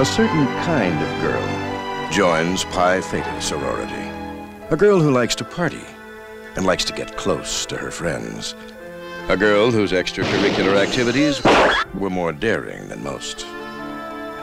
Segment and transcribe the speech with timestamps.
[0.00, 4.08] A certain kind of girl joins Pi Theta sorority.
[4.70, 5.84] A girl who likes to party
[6.56, 8.54] and likes to get close to her friends.
[9.28, 11.44] A girl whose extracurricular activities
[11.92, 13.44] were more daring than most.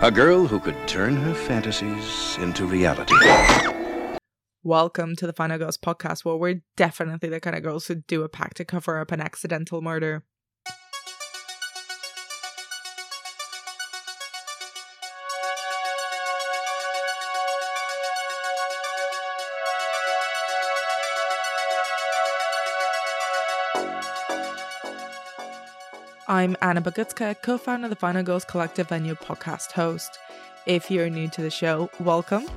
[0.04, 3.15] A girl who could turn her fantasies into reality.
[4.61, 8.21] Welcome to the Final Girls podcast, where we're definitely the kind of girls who do
[8.21, 10.23] a pact to cover up an accidental murder.
[26.30, 30.20] I'm Anna Bogutskaya, co founder of the Final Girls Collective and your podcast host.
[30.66, 32.48] If you're new to the show, welcome.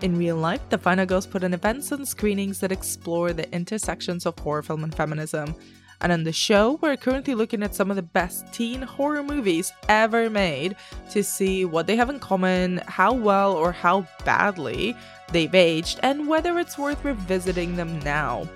[0.00, 4.26] In real life, the Final Girls put on events and screenings that explore the intersections
[4.26, 5.56] of horror film and feminism.
[6.00, 9.72] And on the show, we're currently looking at some of the best teen horror movies
[9.88, 10.76] ever made
[11.10, 14.96] to see what they have in common, how well or how badly
[15.32, 18.48] they've aged, and whether it's worth revisiting them now.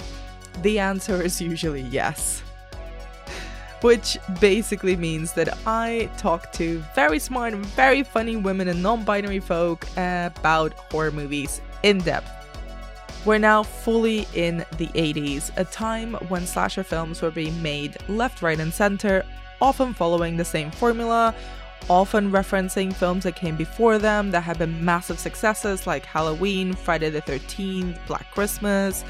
[0.62, 2.44] The answer is usually yes
[3.80, 9.04] which basically means that I talk to very smart and very funny women and non
[9.04, 12.30] binary folk about horror movies in depth.
[13.24, 18.40] We're now fully in the 80s, a time when slasher films were being made left,
[18.40, 19.24] right, and center,
[19.60, 21.34] often following the same formula,
[21.88, 27.10] often referencing films that came before them that had been massive successes like Halloween, Friday
[27.10, 29.04] the 13th, Black Christmas.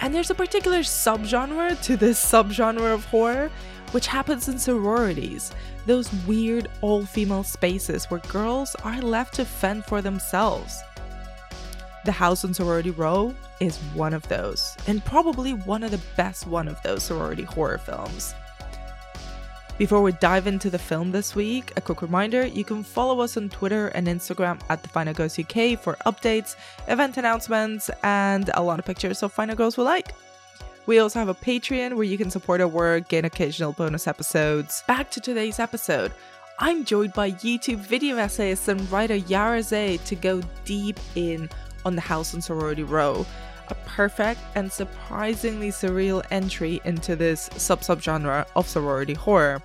[0.00, 3.50] And there's a particular subgenre to this subgenre of horror
[3.92, 5.52] which happens in sororities,
[5.86, 10.80] those weird all female spaces where girls are left to fend for themselves.
[12.04, 16.46] The House on Sorority Row is one of those, and probably one of the best
[16.46, 18.34] one of those sorority horror films.
[19.78, 23.36] Before we dive into the film this week, a quick reminder you can follow us
[23.36, 26.56] on Twitter and Instagram at the Final Girls UK for updates,
[26.88, 30.14] event announcements, and a lot of pictures of Final Girls we like.
[30.86, 34.84] We also have a Patreon where you can support our work, gain occasional bonus episodes.
[34.86, 36.12] Back to today's episode.
[36.60, 41.50] I'm joined by YouTube video essayist and writer Yhara Zayd to go deep in
[41.84, 43.26] on the House on Sorority Row,
[43.66, 49.60] a perfect and surprisingly surreal entry into this sub subgenre of sorority horror.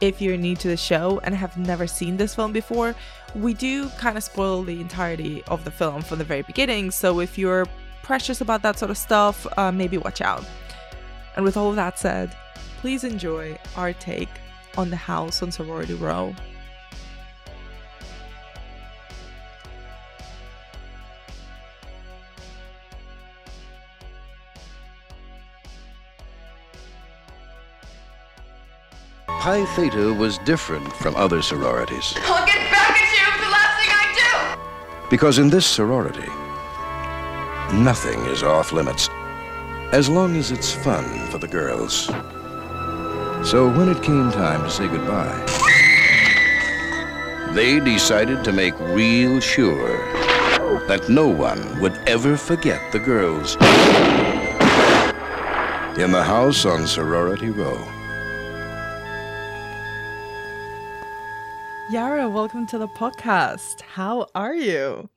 [0.00, 2.96] If you're new to the show and have never seen this film before,
[3.36, 7.20] we do kind of spoil the entirety of the film from the very beginning, so
[7.20, 7.66] if you're
[8.04, 10.44] precious about that sort of stuff, uh, maybe watch out.
[11.34, 12.36] And with all of that said,
[12.80, 14.28] please enjoy our take
[14.76, 16.34] on the house on Sorority Row.
[29.26, 32.14] Pi Theta was different from other sororities.
[32.16, 34.56] I'll get back at you for the last thing I
[35.04, 35.10] do!
[35.10, 36.30] Because in this sorority,
[37.82, 39.08] nothing is off limits,
[39.92, 42.06] as long as it's fun for the girls.
[43.48, 45.40] So when it came time to say goodbye,
[47.52, 49.98] they decided to make real sure
[50.86, 53.56] that no one would ever forget the girls
[55.98, 57.78] in the house on Sorority Row.
[61.90, 63.82] Yhara, welcome to the podcast.
[63.82, 65.10] How are you?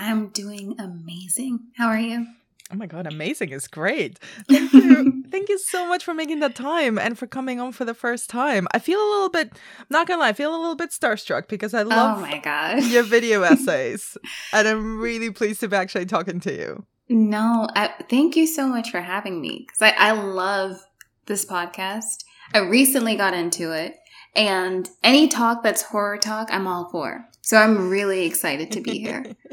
[0.00, 1.60] I'm doing amazing.
[1.76, 2.26] How are you?
[2.72, 4.18] Oh my god, amazing is great.
[4.48, 5.24] Thank you.
[5.30, 8.30] Thank you so much for making the time and for coming on for the first
[8.30, 8.66] time.
[8.72, 9.52] I feel a little bit
[9.90, 12.38] not gonna lie, I feel a little bit starstruck because I oh love oh my
[12.38, 12.82] god.
[12.84, 14.16] your video essays.
[14.54, 16.86] and I'm really pleased to be actually talking to you.
[17.10, 19.66] No, I, thank you so much for having me.
[19.66, 20.80] Because I, I love
[21.26, 22.24] this podcast.
[22.54, 23.96] I recently got into it.
[24.34, 27.28] And any talk that's horror talk, I'm all for.
[27.42, 29.36] So I'm really excited to be here.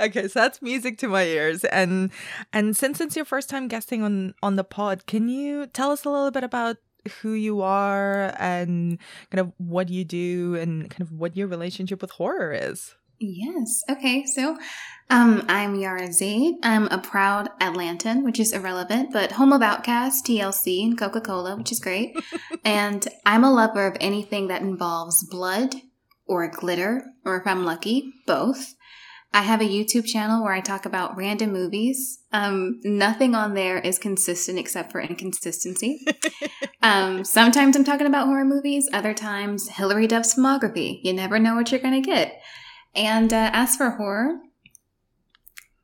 [0.00, 1.64] okay, so that's music to my ears.
[1.64, 2.10] And
[2.52, 6.04] and since it's your first time guesting on on the pod, can you tell us
[6.04, 6.76] a little bit about
[7.20, 8.98] who you are and
[9.30, 12.94] kind of what you do and kind of what your relationship with horror is?
[13.20, 13.82] Yes.
[13.88, 14.24] Okay.
[14.26, 14.58] So,
[15.08, 16.56] um, I'm Yhara Zayd.
[16.62, 21.56] I'm a proud Atlantan, which is irrelevant, but home of OutKast, TLC, and Coca Cola,
[21.56, 22.16] which is great.
[22.64, 25.76] and I'm a lover of anything that involves blood
[26.26, 28.74] or glitter, or if I'm lucky, both.
[29.34, 32.20] I have a YouTube channel where I talk about random movies.
[32.30, 36.06] Um, nothing on there is consistent except for inconsistency.
[36.82, 41.00] um, sometimes I'm talking about horror movies, other times Hilary Duff's filmography.
[41.02, 42.40] You never know what you're going to get.
[42.94, 44.38] And uh, as for horror,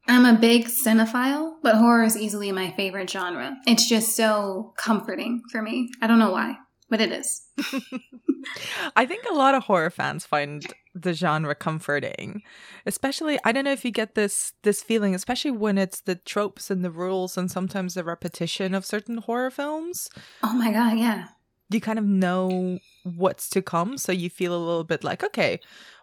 [0.06, 3.56] I'm a big cinephile, but horror is easily my favorite genre.
[3.66, 5.90] It's just so comforting for me.
[6.00, 6.54] I don't know why,
[6.88, 7.48] but it is.
[8.94, 10.64] I think a lot of horror fans find
[10.94, 12.42] the genre comforting
[12.86, 16.70] especially i don't know if you get this this feeling especially when it's the tropes
[16.70, 20.08] and the rules and sometimes the repetition of certain horror films
[20.42, 21.28] Oh my god, yeah.
[21.70, 25.60] you kind of know what's to come so you feel a little bit like okay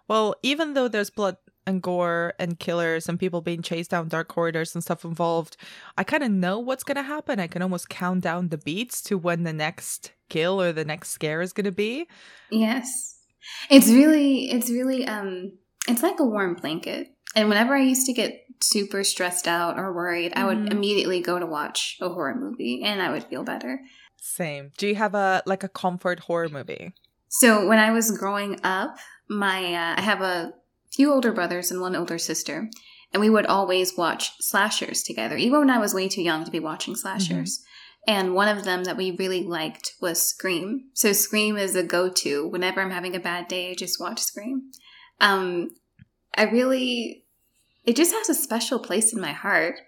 [0.08, 1.36] well even though there's blood
[1.66, 5.58] and gore and killers and people being chased down dark corridors and stuff involved
[5.98, 9.02] i kind of know what's going to happen i can almost count down the beats
[9.02, 12.08] to when the next kill or the next scare is going to be
[12.50, 13.17] Yes.
[13.70, 15.54] It's really it's really um
[15.88, 17.08] it's like a warm blanket.
[17.36, 20.72] And whenever I used to get super stressed out or worried, I would Mhm.
[20.72, 23.82] immediately go to watch a horror movie and I would feel better.
[24.20, 26.94] same do you have a like a comfort horror movie
[27.30, 28.98] So when I was growing up,
[29.30, 30.54] my uh, I have a
[30.92, 32.70] few older brothers and one older sister,
[33.14, 36.52] and we would always watch slashers together, even when I was way too young to
[36.52, 37.64] be watching slashers.
[38.08, 40.86] And one of them that we really liked was Scream.
[40.94, 43.72] So Scream is a go-to whenever I'm having a bad day.
[43.72, 44.72] I just watch Scream.
[45.20, 45.72] Um,
[46.36, 47.26] I really,
[47.84, 49.82] it just has a special place in my heart.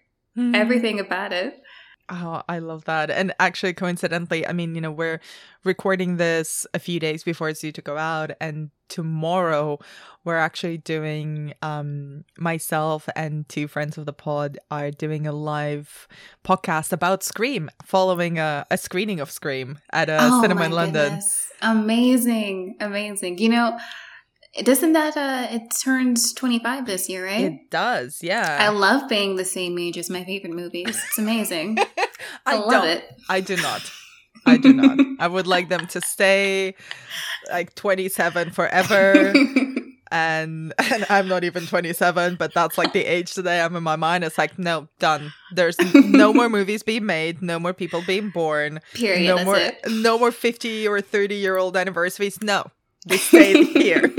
[0.56, 1.62] Everything about it.
[2.12, 3.12] Oh, I love that.
[3.12, 5.20] And actually, coincidentally, I mean, you know, we're
[5.64, 8.32] recording this a few days before it's due to go out.
[8.42, 9.78] And tomorrow,
[10.24, 16.08] we're actually doing, um, myself and two friends of the pod are doing a live
[16.44, 21.10] podcast about Scream, following a, a screening of Scream at a Oh cinema in London.
[21.10, 21.52] goodness.
[21.62, 23.38] Amazing, amazing.
[23.38, 23.78] You know,
[24.64, 27.42] doesn't that uh it turns 25 this year, right?
[27.46, 28.58] It does, yeah.
[28.60, 31.02] I love being the same age as my favorite movies.
[31.08, 31.78] It's amazing.
[32.46, 32.88] I, love don't.
[32.88, 33.04] it.
[33.30, 33.92] I do not.
[34.46, 35.00] I do not.
[35.20, 36.76] I would like them to stay
[37.52, 39.34] like 27 forever.
[40.12, 43.96] and and I'm not even 27, but that's like the age today I'm in my
[43.96, 44.24] mind.
[44.24, 45.32] It's like no, done.
[45.54, 49.36] There's no more movies being made, no more people being born, Period.
[49.36, 49.80] no more it.
[49.88, 52.42] no more 50 or 30 year old anniversaries.
[52.42, 52.66] No,
[53.08, 54.12] we stayed here.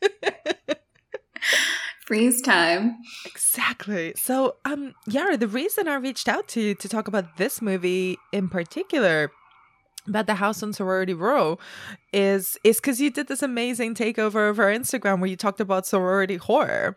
[2.06, 2.98] Freeze time.
[3.24, 4.14] Exactly.
[4.16, 8.16] So, um, Yhara, the reason I reached out to you to talk about this movie
[8.32, 9.32] in particular,
[10.06, 11.58] about the house on Sorority Row,
[12.12, 15.84] is is because you did this amazing takeover of our Instagram where you talked about
[15.84, 16.94] sorority horror.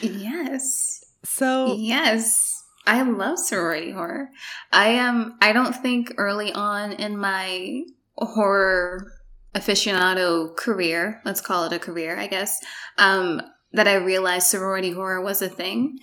[0.00, 1.02] Yes.
[1.24, 2.50] So, Yes.
[2.86, 4.30] I love sorority horror.
[4.72, 7.82] I am I don't think early on in my
[8.16, 9.12] horror
[9.54, 12.58] aficionado career, let's call it a career, I guess,
[12.98, 13.40] um,
[13.72, 15.98] that I realized sorority horror was a thing.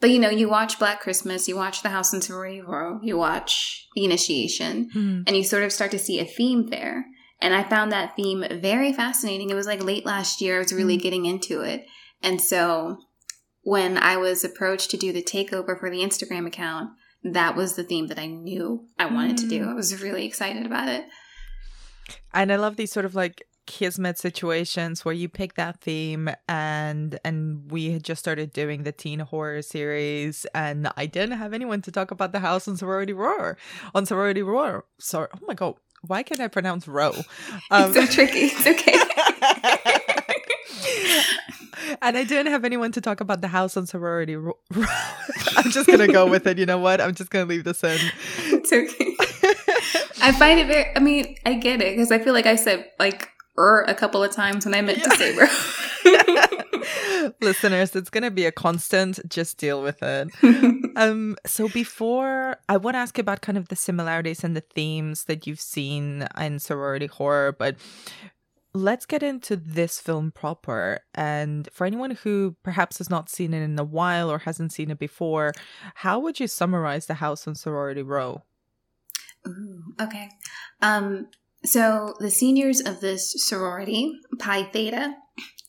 [0.00, 3.18] But you know, you watch Black Christmas, you watch The House in Sorority Horror, you
[3.18, 7.04] watch The Initiation, hmm, and you sort of start to see a theme there.
[7.42, 9.50] And I found that theme very fascinating.
[9.50, 11.02] It was like late last year, I was really Mm.
[11.02, 11.84] getting into it.
[12.22, 12.98] And so
[13.62, 16.90] when I was approached to do the takeover for the Instagram account,
[17.22, 19.64] that was the theme that I knew I wanted to do.
[19.64, 19.68] Mm.
[19.68, 21.04] I was really excited about it.
[22.32, 27.20] And I love these sort of like kismet situations where you pick that theme and
[27.24, 31.80] and we had just started doing the teen horror series and I didn't have anyone
[31.82, 33.56] to talk about the house on sorority roar
[33.94, 35.74] on sorority roar sorry oh my god
[36.06, 37.12] why can't I pronounce row
[37.70, 38.50] Um, it's so tricky.
[38.52, 38.96] It's okay.
[42.02, 44.86] and I didn't have anyone to talk about the house on sorority ro- row
[45.56, 47.98] I'm just gonna go with it you know what I'm just gonna leave this in
[48.46, 49.16] it's okay.
[50.22, 52.90] I find it very, I mean, I get it because I feel like I said
[52.98, 53.28] like
[53.58, 55.46] er a couple of times when I meant to say bro.
[57.40, 59.20] Listeners, it's going to be a constant.
[59.28, 60.30] Just deal with it.
[60.96, 64.60] Um, so before I want to ask you about kind of the similarities and the
[64.60, 67.76] themes that you've seen in sorority horror, but
[68.74, 71.00] let's get into this film proper.
[71.14, 74.90] And for anyone who perhaps has not seen it in a while or hasn't seen
[74.90, 75.52] it before,
[75.94, 78.42] how would you summarize the house on sorority row?
[79.46, 80.28] Ooh, okay.
[80.82, 81.28] Um,
[81.64, 85.14] so the seniors of this sorority, Pi Theta,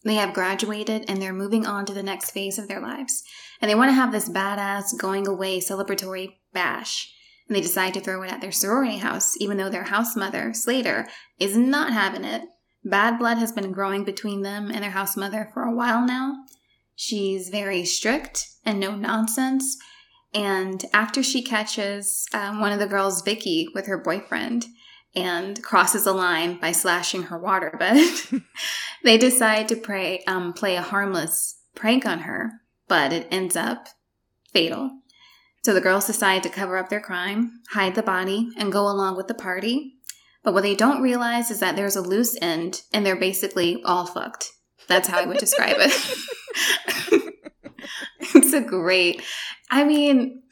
[0.04, 3.24] they have graduated and they're moving on to the next phase of their lives.
[3.62, 7.14] And they want to have this badass going away celebratory bash.
[7.48, 10.54] And they decide to throw it at their sorority house, even though their house mother,
[10.54, 11.08] Slater,
[11.40, 12.44] is not having it.
[12.84, 16.36] Bad blood has been growing between them and their house mother for a while now.
[16.96, 19.78] She's very strict and no nonsense.
[20.34, 24.66] And after she catches um, one of the girls, Vicky, with her boyfriend
[25.14, 28.44] and crosses a line by slashing her waterbed,
[29.04, 33.90] they decide to pray, um, play a harmless prank on her, but it ends up
[34.54, 35.00] fatal.
[35.64, 39.18] So the girls decide to cover up their crime, hide the body, and go along
[39.18, 39.96] with the party.
[40.44, 44.08] But what they don't realize is that there's a loose end and they're basically all
[44.08, 44.54] fucked.
[44.88, 47.22] That's how I would describe it.
[48.20, 49.22] it's a great.
[49.70, 50.44] I mean,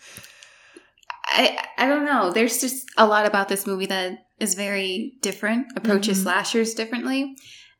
[1.26, 2.32] I I don't know.
[2.32, 5.68] There's just a lot about this movie that is very different.
[5.76, 6.24] Approaches Mhm.
[6.24, 7.36] slashers differently.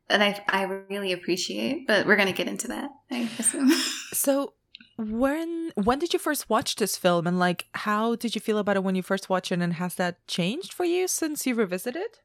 [0.10, 1.86] that I I really appreciate.
[1.88, 2.90] But we're gonna get into that.
[3.12, 3.72] I assume.
[4.14, 4.54] So
[4.98, 8.76] when when did you first watch this film and like how did you feel about
[8.76, 12.18] it when you first watched it and has that changed for you since you revisited?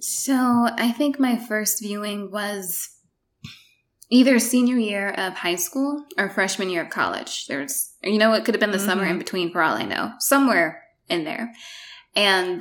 [0.00, 2.88] So I think my first viewing was
[4.10, 7.46] either senior year of high school or freshman year of college.
[7.46, 10.12] There's, you know, it could have been the summer in between for all I know,
[10.18, 11.52] somewhere in there.
[12.16, 12.60] And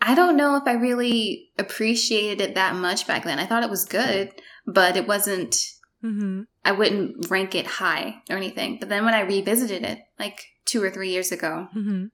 [0.00, 3.38] I don't know if I really appreciated it that much back then.
[3.40, 4.32] I thought it was good,
[4.66, 5.56] but it wasn't,
[6.04, 6.42] Mm-hmm.
[6.64, 8.76] I wouldn't rank it high or anything.
[8.78, 12.04] But then when I revisited it, like two or three years ago, Mm-hmm.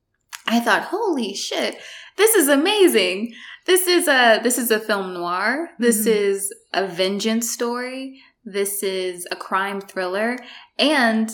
[0.47, 1.77] I thought, holy shit,
[2.17, 3.35] this is amazing.
[3.67, 5.69] This is a this is a film noir.
[5.79, 6.17] This Mhm.
[6.17, 8.23] is a vengeance story.
[8.45, 10.39] This is a crime thriller.
[10.79, 11.31] And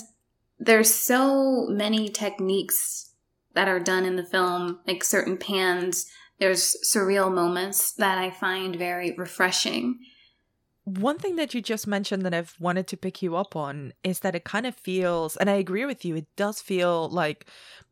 [0.59, 3.11] there's so many techniques
[3.55, 6.07] that are done in the film, like certain pans.
[6.38, 9.99] There's surreal moments that I find very refreshing.
[10.85, 14.21] One thing that you just mentioned that I've wanted to pick you up on is
[14.21, 17.47] that it kind of feels, and I agree with you, it does feel like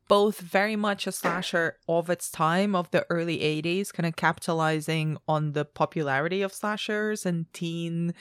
[0.09, 5.19] both very much a slasher of its time of the early 80s kind of capitalizing
[5.29, 8.15] on the popularity of slashers and teen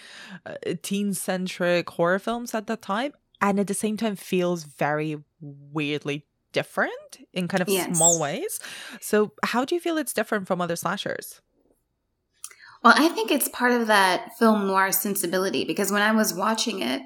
[0.45, 5.17] uh, teen centric horror films at that time and at the same time feels very
[5.41, 7.95] weirdly different in kind of Yes.
[7.95, 8.59] small ways.
[8.99, 11.41] So how do you feel it's different from other slashers?
[12.83, 16.81] Well, I think it's part of that film noir sensibility because when I was watching
[16.81, 17.01] it,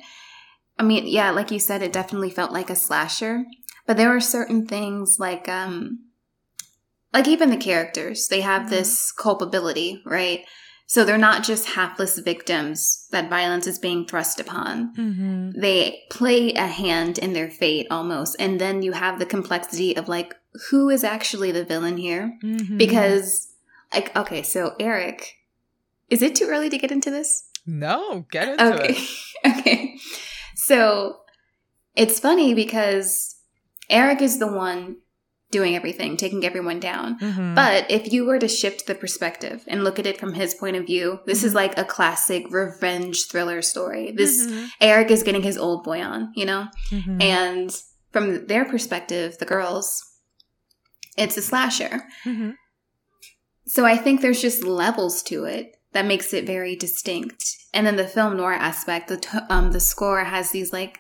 [0.78, 3.44] I mean, yeah, like you said, it definitely felt like a slasher,
[3.86, 6.00] but there were certain things like, um,
[7.14, 8.70] like even the characters, they have Mhm.
[8.70, 10.46] this culpability, right?
[10.88, 14.94] So they're not just hapless victims that violence is being thrust upon.
[14.96, 15.52] mm-hmm.
[15.60, 18.36] They play a hand in their fate almost.
[18.40, 20.36] And then you have the complexity of like,
[20.70, 22.38] who is actually the villain here?
[22.44, 22.76] Mm-hmm.
[22.78, 23.54] Because,
[23.94, 25.36] like, okay, so Eric,
[26.10, 27.48] is it too early to get into this?
[27.66, 28.96] no get into Okay.
[28.98, 29.10] it
[29.60, 29.96] okay.
[30.56, 31.20] So
[31.96, 33.31] it's funny because
[33.92, 34.98] Eric is the one
[35.52, 37.20] doing everything, taking everyone down.
[37.20, 37.56] Mhm.
[37.56, 40.78] But if you were to shift the perspective and look at it from his point
[40.78, 44.14] of view, this is like a classic revenge thriller story.
[44.16, 44.70] This Mhm.
[44.80, 46.68] Eric is getting his old boy on, you know?
[46.90, 47.22] Mhm.
[47.22, 47.82] And
[48.14, 50.02] from their perspective, the girls,
[51.18, 52.04] it's a slasher.
[52.24, 52.56] Mhm.
[53.68, 57.44] So I think there's just levels to it that makes it very distinct.
[57.74, 60.98] And then the film noir aspect, the t- um the score has these like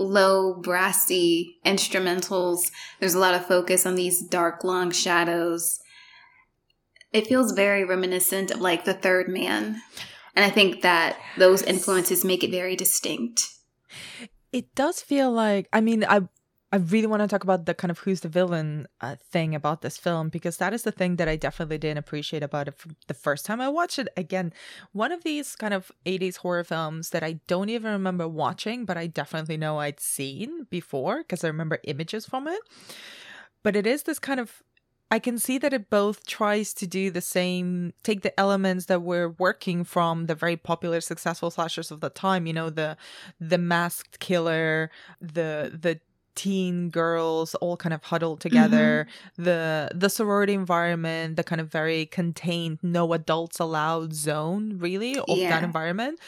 [0.00, 2.70] low brassy instrumentals.
[2.98, 5.80] There's a lot of focus on these dark long shadows.
[7.12, 9.80] It feels very reminiscent of like The Third Man.
[10.34, 13.48] And I think that those influences make it very distinct.
[14.52, 16.22] It does feel like I mean I
[16.72, 19.82] I really want to talk about the kind of who's the villain uh, thing about
[19.82, 22.74] this film because that is the thing that I definitely didn't appreciate about it
[23.08, 24.08] the first time I watched it.
[24.16, 24.52] Again,
[24.92, 28.96] one of these kind of 80s horror films that I don't even remember watching, but
[28.96, 32.60] I definitely know I'd seen before because I remember images from it.
[33.64, 34.62] But it is this kind of
[35.12, 39.02] I can see that it both tries to do the same, take the elements that
[39.02, 42.46] were working from the very popular, successful slashers of the time.
[42.46, 42.96] You know, the
[43.40, 44.88] the masked killer,
[45.20, 45.98] the the
[46.34, 49.06] teen girls all kind of huddled together.
[49.08, 49.44] Mm-hmm.
[49.44, 55.38] The the sorority environment the kind of very contained no adults allowed zone really of
[55.38, 56.20] that environment.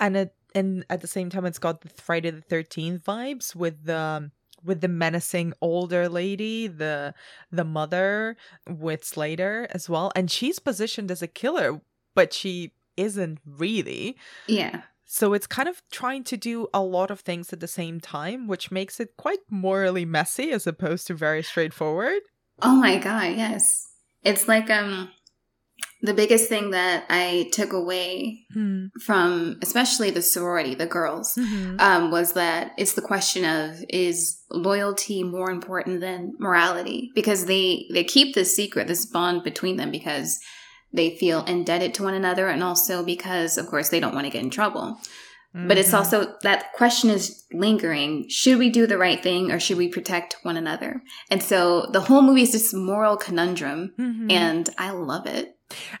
[0.00, 3.84] And it and at the same time it's got the friday the 13th vibes with
[3.84, 4.30] the
[4.64, 7.14] with the menacing older lady the
[7.50, 8.36] the mother
[8.68, 10.12] with slater as well.
[10.14, 11.80] And she's positioned as a killer
[12.14, 14.16] but she isn't really.
[14.46, 14.82] Yeah.
[15.04, 18.46] So it's kind of trying to do a lot of things at the same time,
[18.46, 22.20] which makes it quite morally messy as opposed to very straightforward.
[22.62, 23.88] Oh my god, yes.
[24.22, 25.10] It's like um
[26.04, 28.86] the biggest thing that I took away Hmm.
[29.04, 31.80] from especially the sorority, the girls, Mhm.
[31.80, 37.10] um, was that it's the question of is loyalty more important than morality?
[37.14, 40.38] Because they they keep this secret, this bond between them because
[40.92, 44.30] they feel indebted to one another and also because of course they don't want to
[44.32, 44.98] get in trouble.
[45.54, 45.98] But it's Mhm.
[45.98, 48.26] also that question is lingering.
[48.30, 51.02] Should we do the right thing or should we protect one another?
[51.30, 54.32] And so the whole movie is this moral conundrum Mhm.
[54.32, 55.56] and I love it.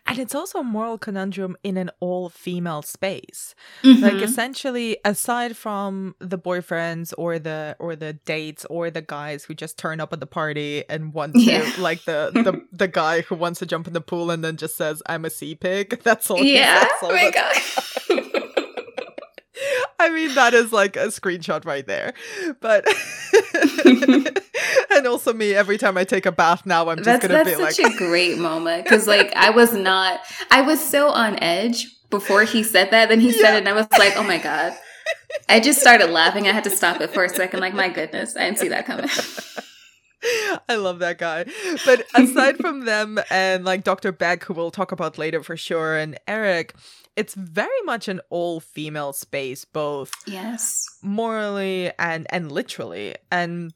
[0.06, 3.54] And it's also a moral conundrum in an all female space.
[3.82, 4.22] Like Mhm.
[4.22, 9.78] essentially, aside from the boyfriends or the or the dates or the guys who just
[9.78, 11.70] turn up at the party and want to Yeah.
[11.78, 14.76] like the, the the guy who wants to jump in the pool and then just
[14.76, 16.00] says, I'm a sea pig.
[16.04, 16.86] That's all yeah.
[17.02, 17.56] all Oh my god.
[19.98, 22.12] I mean, that is like a screenshot right there.
[22.60, 22.84] But
[24.90, 27.56] and also me every time I take a bath now, I'm just that's gonna that's
[27.56, 31.42] be like, such a great moment because like I was not I was so on
[31.42, 33.08] edge before he said that.
[33.08, 34.74] Then he said it, and I was like, oh my god.
[35.48, 36.46] I just started laughing.
[36.46, 37.60] I had to stop it for a second.
[37.60, 39.08] Like, my goodness, I didn't see that coming.
[40.68, 41.46] I love that guy.
[41.84, 44.12] But aside from them and like Dr.
[44.12, 46.74] Beck, who we'll talk about later for sure, and Eric,
[47.16, 50.84] it's very much an all female space, both Yes.
[51.02, 53.16] morally and and literally.
[53.30, 53.74] And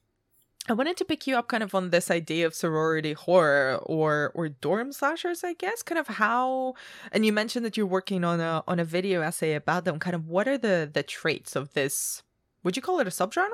[0.69, 4.31] I wanted to pick you up kind of on this idea of sorority horror or
[4.35, 5.81] or dorm slashers, I guess.
[5.81, 6.75] Kind of how
[7.11, 9.99] and you mentioned that you're working on a on a video essay about them.
[9.99, 12.23] Kind of what are the the traits of this
[12.63, 13.49] would you call it a subgenre?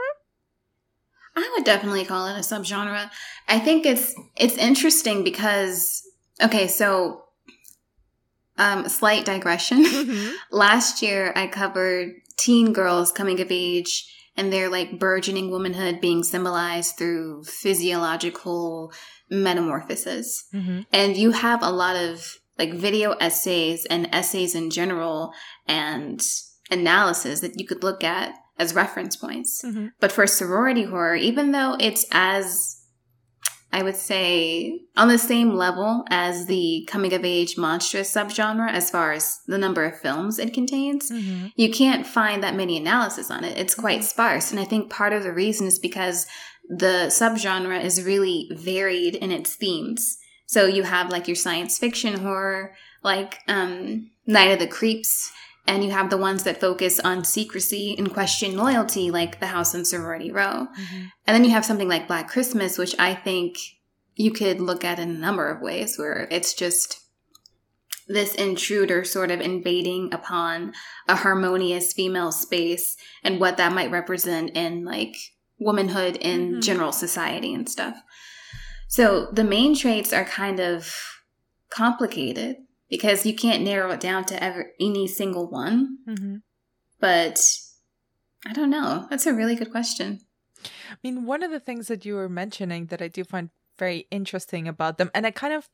[1.35, 3.09] I would definitely call it a subgenre.
[3.47, 6.01] I think it's it's interesting because
[6.41, 7.22] okay, so
[8.57, 9.83] um slight digression.
[9.85, 10.33] Mhm.
[10.51, 16.23] Last year I covered teen girls coming of age and their like burgeoning womanhood being
[16.23, 18.91] symbolized through physiological
[19.29, 20.45] metamorphosis.
[20.53, 20.85] Mhm.
[20.91, 25.33] And you have a lot of like video essays and essays in general
[25.67, 26.21] and
[26.69, 29.63] analysis that you could look at as reference points.
[29.65, 29.91] Mhm.
[29.99, 32.77] But for sorority horror, even though it's as
[33.73, 38.91] I would say on the same level as the coming of age monstrous subgenre as
[38.91, 41.51] far as the number of films it contains, Mhm.
[41.55, 43.57] you can't find that many analysis on it.
[43.57, 44.51] It's quite sparse.
[44.51, 46.27] And I think part of the reason is because
[46.69, 50.17] the subgenre is really varied in its themes.
[50.45, 55.31] So you have like your science fiction horror, like um, Night of the Creeps,
[55.65, 59.73] and you have the ones that focus on secrecy and question loyalty, like The House
[59.73, 60.67] on Sorority Row.
[60.77, 61.11] Mhm.
[61.25, 63.57] And then you have something like Black Christmas, which I think
[64.15, 66.99] you could look at in a number of ways, where it's just
[68.07, 70.73] this intruder sort of invading upon
[71.07, 75.15] a harmonious female space and what that might represent in like
[75.57, 76.61] womanhood in Mhm.
[76.61, 77.95] general society and stuff.
[78.89, 80.93] So the main traits are kind of
[81.69, 82.57] complicated
[82.93, 85.97] because you can't narrow it down to ever any single one.
[86.07, 86.43] Mhm.
[86.99, 87.41] But
[88.45, 89.07] I don't know.
[89.09, 90.19] That's a really good question.
[90.63, 94.05] I mean, one of the things that you were mentioning that I do find very
[94.11, 95.71] interesting about them, and I kind of,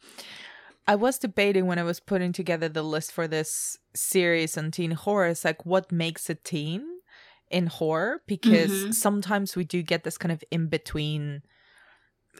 [0.87, 4.91] I was debating when I was putting together the list for this series on teen
[4.91, 7.01] horror, is like what makes a teen
[7.51, 8.23] in horror?
[8.27, 8.93] Because Mhm.
[8.93, 11.41] sometimes we do get this kind of in between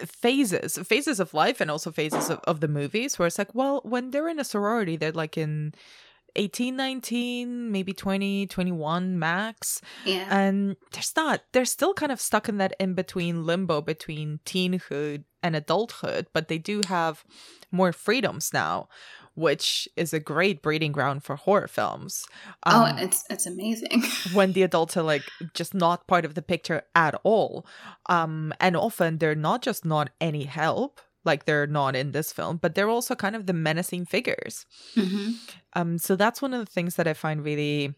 [0.06, 3.82] phases, phases of life, and also phases of, of the movies, where it's like, well,
[3.84, 5.74] when they're in a sorority, they're like in
[6.36, 10.28] 18, 19, maybe 20, 21 max Yeah.
[10.30, 15.24] and there's not they're still kind of stuck in that in between limbo between teenhood
[15.42, 17.24] and adulthood but they do have
[17.72, 18.88] more freedoms now
[19.40, 22.26] which is a great breeding ground for horror films
[22.66, 24.04] oh, Um, it's it's amazing.
[24.34, 25.24] when the adults are like
[25.54, 27.66] just not part of the picture at all
[28.08, 32.58] um and often they're not just not any help like they're not in this film
[32.58, 35.32] but they're also kind of the menacing figures hmm
[35.74, 37.94] um, so that's one of the things that I find really,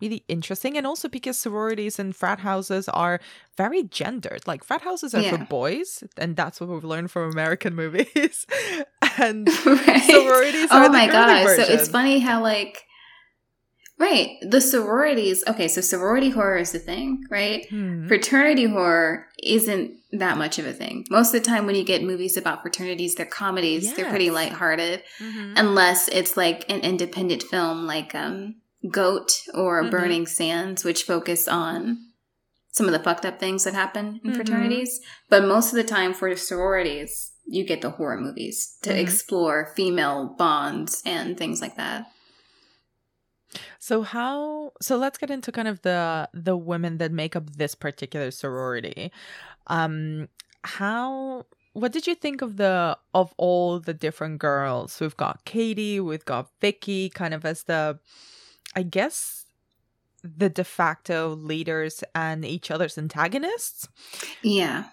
[0.00, 3.20] really interesting, and also because sororities and frat houses are
[3.56, 4.46] very gendered.
[4.46, 8.46] Like frat houses are for boys, and that's what we've learned from American movies.
[9.20, 10.02] And right.
[10.02, 12.82] sororities are oh my gosh so it's funny how like
[13.98, 18.06] right the sororities okay so sorority horror is the thing right Hmm.
[18.06, 22.02] fraternity horror isn't that much of a thing most of the time when you get
[22.02, 24.34] movies about fraternities they're comedies they're pretty Yes.
[24.34, 25.52] lighthearted Mhm.
[25.56, 28.56] unless it's like an independent film like um
[28.90, 29.90] goat or Mhm.
[29.90, 31.98] burning sands which focus on
[32.70, 34.36] some of the fucked up things that happen in Mhm.
[34.36, 38.98] fraternities but most of the time for sororities you get the horror movies to Mhm.
[39.02, 42.06] explore female bonds and things like that
[43.78, 44.72] So how?
[44.82, 49.10] So let's get into kind of the the women that make up this particular sorority.
[49.68, 50.28] Um,
[50.64, 51.46] how?
[51.72, 55.00] What did you think of the of all the different girls?
[55.00, 57.98] We've got Katie, we've got Vicky, kind of as the,
[58.74, 59.46] I guess,
[60.22, 63.88] the de facto leaders and each other's antagonists.
[64.42, 64.90] Yeah.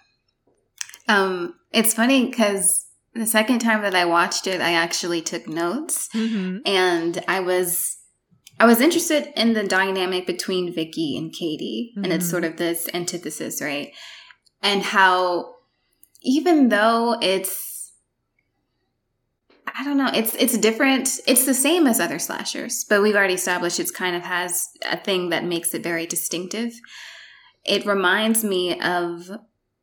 [1.07, 6.09] Um, it's funny because the second time that I watched it, I actually took notes,
[6.13, 6.59] Mm-hmm.
[6.65, 7.97] and I was
[8.59, 12.87] I was interested in the dynamic between Vicky and Katie, and it's sort of this
[12.93, 13.91] antithesis, right?
[14.61, 15.55] And how
[16.21, 17.91] even though it's
[19.77, 21.09] I don't know, it's it's different.
[21.27, 24.95] It's the same as other slashers, but we've already established it's kind of has a
[24.97, 26.71] thing that makes it very distinctive.
[27.65, 29.29] It reminds me of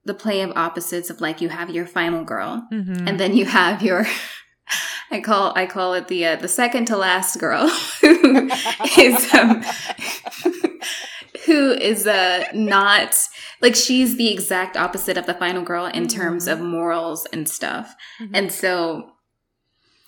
[0.05, 3.07] the play of opposites of like you have your final girl Mm-hmm.
[3.09, 4.07] and then you have your
[5.11, 7.69] I call I call it the uh, the second to last girl
[8.01, 8.51] who
[8.99, 9.63] is um,
[11.47, 13.17] who is uh not
[13.61, 17.95] like she's the exact opposite of the final girl in terms of morals and stuff.
[18.21, 18.31] Mhm.
[18.35, 19.11] And so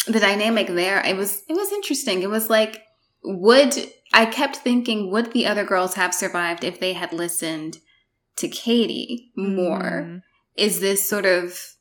[0.07, 2.23] the dynamic there it was it was interesting.
[2.23, 2.83] It was like
[3.23, 3.75] would
[4.13, 7.79] I kept thinking, would the other girls have survived if they had listened
[8.37, 10.03] to Katie more?
[10.07, 10.23] Mm.
[10.57, 11.75] Is this sort of,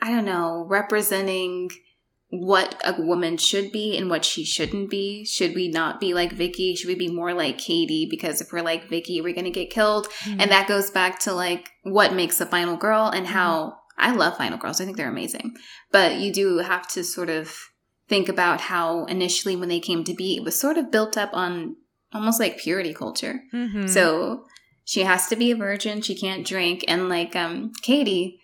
[0.00, 1.70] I don't know, representing
[2.30, 5.24] what a woman should be and what she shouldn't be?
[5.24, 6.74] Should we not be like Vicky?
[6.74, 8.06] Should we be more like Katie?
[8.10, 10.08] Because if we're like Vicky, we're going to get killed.
[10.24, 10.40] Mm.
[10.40, 14.38] And that goes back to like what makes a final girl and how I love
[14.38, 14.80] final girls.
[14.80, 15.56] I think they're amazing.
[15.90, 17.54] But you do have to sort of
[18.08, 21.30] think about how initially when they came to be, it was sort of built up
[21.34, 21.76] on
[22.14, 23.42] almost like purity culture.
[23.52, 23.88] Mhm.
[23.88, 24.46] So
[24.84, 26.84] she has to be a virgin, she can't drink.
[26.88, 28.40] And like um Katie,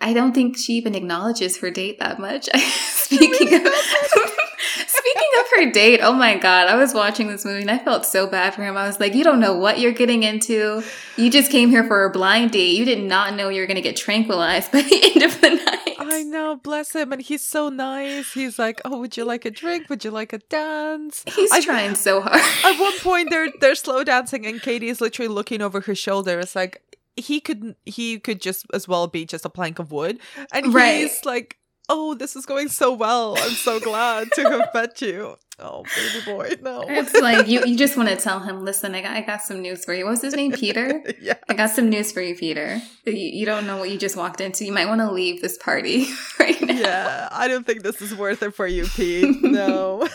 [0.00, 2.48] I don't think she even acknowledges her date that much.
[2.56, 3.62] speaking of
[4.86, 8.06] speaking of her date, oh my god, I was watching this movie and I felt
[8.06, 8.76] so bad for him.
[8.76, 10.82] I was like, you don't know what you're getting into.
[11.16, 12.76] You just came here for a blind date.
[12.76, 15.99] You did not know you were gonna get tranquilized by the end of the night.
[16.10, 18.32] I know, bless him, and he's so nice.
[18.32, 19.88] He's like, "Oh, would you like a drink?
[19.88, 22.40] Would you like a dance?" He's I- trying so hard.
[22.64, 26.40] At one point, they're they're slow dancing, and Katie is literally looking over her shoulder.
[26.40, 26.82] It's like
[27.16, 30.18] he could he could just as well be just a plank of wood,
[30.52, 31.02] and Right.
[31.02, 31.56] he's like,
[31.90, 33.36] "Oh, this is going so well.
[33.38, 36.84] I'm so glad to have met you." Oh, baby boy, no.
[36.88, 39.60] It's like you, you just want to tell him, listen, I got, I got some
[39.60, 40.04] news for you.
[40.06, 40.52] What was his name?
[40.52, 41.02] Peter?
[41.20, 41.34] yeah.
[41.50, 42.80] I got some news for you, Peter.
[43.04, 44.64] You, you don't know what you just walked into.
[44.64, 46.06] You might want to leave this party
[46.40, 46.74] right now.
[46.74, 49.42] Yeah, I don't think this is worth it for you, Pete.
[49.42, 50.08] No.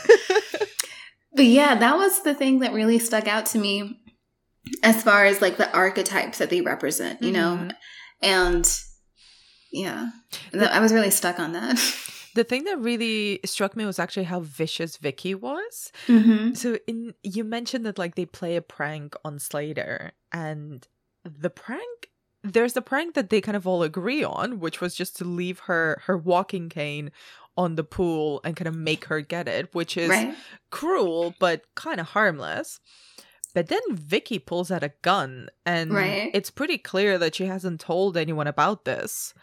[1.35, 3.99] But yeah, that was the thing that really stuck out to me
[4.81, 7.59] as far as like the archetypes that they represent, you know?
[7.61, 7.71] Mhm.
[8.23, 8.79] And
[9.75, 10.09] yeah,
[10.51, 11.75] Th- I was really stuck on that.
[12.35, 15.91] the thing that really struck me was actually how vicious Vicky was.
[16.07, 16.53] Mm-hmm.
[16.53, 20.87] So in you mentioned that like they play a prank on Slater and
[21.23, 22.09] the prank
[22.43, 25.59] there's the prank that they kind of all agree on, which was just to leave
[25.67, 27.11] her her walking cane
[27.57, 30.35] on the pool and kind of make her get it, which is Right?
[30.71, 32.79] cruel but kind of harmless.
[33.55, 36.29] But then Vicky pulls out a gun and Right.
[36.33, 39.33] it's pretty clear that she hasn't told anyone about this.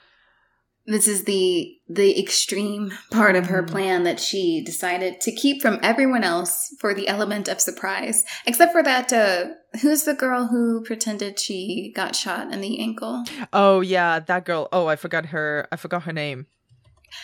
[0.87, 3.68] This is the the extreme part of her Mhm.
[3.71, 8.25] plan that she decided to keep from everyone else for the element of surprise.
[8.47, 9.45] Except for that uh
[9.81, 13.25] who's the girl who pretended she got shot in the ankle?
[13.53, 14.68] Oh yeah, that girl.
[14.73, 16.47] Oh, I forgot her I forgot her name.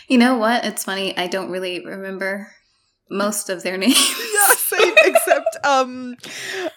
[0.08, 0.64] You know what?
[0.64, 1.16] It's funny.
[1.16, 2.52] I don't really remember
[3.10, 3.98] most of their names.
[4.34, 4.94] yeah, same.
[5.04, 6.14] Except um,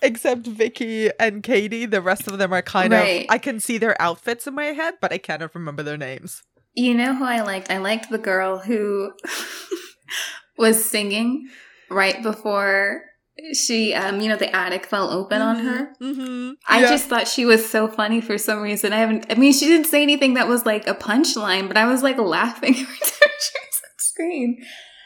[0.02, 1.86] except Vicky and Katie.
[1.86, 3.26] The rest of them are kind Right.
[3.26, 3.28] of.
[3.30, 6.41] I can see their outfits in my head, but I cannot remember their names.
[6.74, 7.70] You know who I liked?
[7.70, 9.14] I liked the girl who
[10.58, 11.50] was singing
[11.90, 13.04] right before
[13.54, 15.94] she, um, you know, the attic fell open on her.
[16.02, 16.52] Mm-hmm.
[16.68, 18.94] I just thought she was so funny for some reason.
[18.94, 19.26] I haven't.
[19.30, 22.18] I mean, she didn't say anything that was like a punchline, but I was like
[22.18, 24.64] laughing every time she was on screen.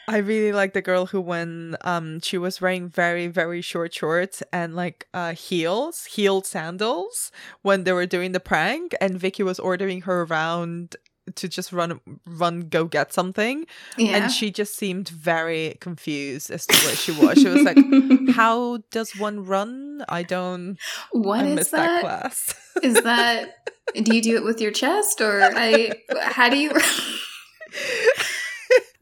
[0.08, 4.42] I really like the girl who when um she was wearing very very short shorts
[4.52, 9.58] and like uh heels, heeled sandals when they were doing the prank and Vicky was
[9.58, 10.94] ordering her around
[11.34, 13.66] to just run run go get something
[13.98, 17.38] Yeah, and she just seemed very confused as to where she was.
[17.38, 17.78] She was like
[18.34, 20.04] how does one run?
[20.08, 20.78] I don't
[21.12, 22.00] "What I is that, that?
[22.00, 22.54] class.
[22.82, 23.70] Is that?
[23.94, 25.92] Do you do it with your chest, or I?
[26.20, 26.70] How do you?"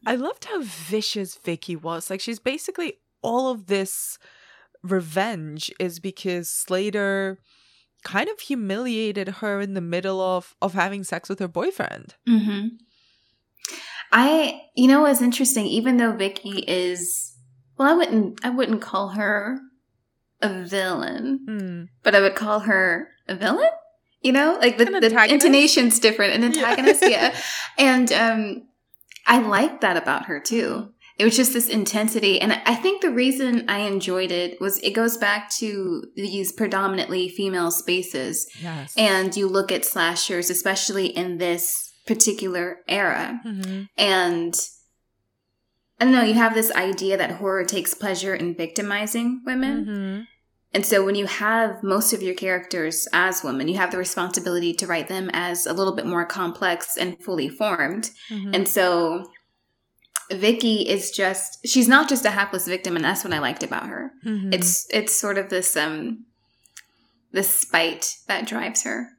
[0.07, 2.09] I loved how vicious Vicky was.
[2.09, 4.19] Like she's basically all of this
[4.83, 7.39] revenge is because Slater
[8.05, 12.15] kind of humiliated her in the middle of of having sex with her boyfriend.
[12.29, 12.67] Mm-hmm.
[14.11, 15.65] I, you know, what's interesting.
[15.65, 17.35] Even though Vicky is,
[17.77, 19.59] well, I wouldn't, I wouldn't call her
[20.41, 21.83] a villain, Hmm.
[22.03, 23.69] but I would call her a villain.
[24.21, 26.33] You know, like the, the intonation's different.
[26.33, 27.35] An antagonist, yeah.
[27.77, 28.67] And um,
[29.27, 30.93] I like that about her too.
[31.17, 34.91] It was just this intensity, and I think the reason I enjoyed it was it
[34.91, 38.93] goes back to these predominantly female spaces Yes.
[38.97, 43.87] and you look at slashers, especially in this particular era, Mhm.
[43.97, 44.53] and
[45.99, 49.85] I don't know, you have this idea that horror takes pleasure in victimizing women.
[49.85, 50.27] Mhm.
[50.73, 54.73] And so when you have most of your characters as women, you have the responsibility
[54.73, 58.11] to write them as a little bit more complex and fully formed.
[58.29, 58.53] Mhm.
[58.53, 59.31] And so
[60.31, 63.87] Vicky is just she's not just a hapless victim and that's what I liked about
[63.87, 64.11] her.
[64.25, 64.53] Mhm.
[64.53, 66.25] It's it's sort of this um
[67.31, 69.09] this spite that drives her.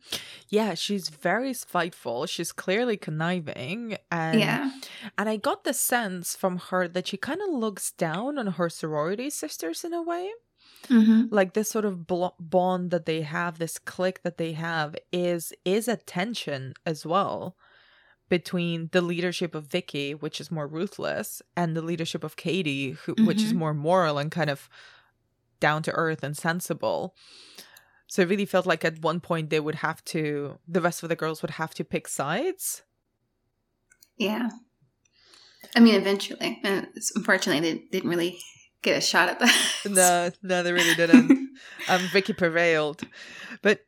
[0.49, 2.25] yeah, she's very spiteful.
[2.27, 4.71] She's clearly conniving, and yeah.
[5.19, 8.69] and I got the sense from her that she kind of looks down on her
[8.71, 10.31] sorority sisters in a way.
[10.89, 11.35] Mm-hmm.
[11.35, 15.53] like this sort of blo- bond that they have this click that they have is
[15.65, 17.57] is a tension as well
[18.29, 23.15] between the leadership of Vicky, which is more ruthless, and the leadership of Katie, who
[23.25, 23.57] which is Mhm.
[23.59, 24.69] more moral and kind of
[25.61, 27.15] down to earth and sensible.
[28.09, 31.09] So it really felt like at one point they would have to the rest of
[31.09, 32.83] the girls would have to pick sides.
[34.17, 34.51] Yeah.
[35.75, 36.61] I mean, eventually.
[36.65, 36.83] Uh,
[37.15, 38.39] Unfortunately, they didn't really
[38.83, 39.67] get a shot at that.
[39.85, 41.51] No, no, they really didn't.
[41.89, 43.03] um, Vicky prevailed,
[43.63, 43.85] but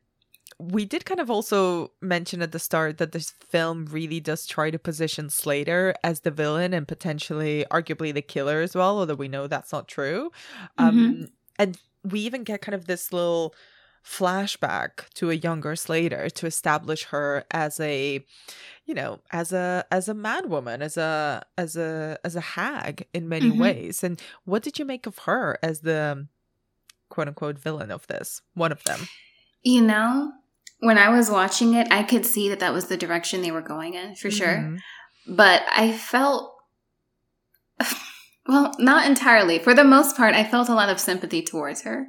[0.61, 4.69] we did kind of also mention at the start that this film really does try
[4.69, 8.99] to position Slater as the villain and potentially, arguably, the killer as well.
[8.99, 10.31] Although we know that's not true.
[10.77, 13.55] Um, and we even get kind of this little
[14.03, 18.25] flashback to a younger Slater to establish her as a
[18.85, 23.27] you know as a as a madwoman as a as a as a hag in
[23.29, 23.59] many Mhm.
[23.59, 26.27] ways and what did you make of her as the
[27.09, 29.07] quote unquote villain of this one of them
[29.63, 30.31] You know,
[30.79, 33.61] when I was watching it, I could see that that was the direction they were
[33.61, 34.47] going in for sure.
[34.57, 34.79] Mhm.
[35.27, 36.55] But I felt,
[38.47, 39.59] well, not entirely.
[39.59, 42.07] For the most part, I felt a lot of sympathy towards her.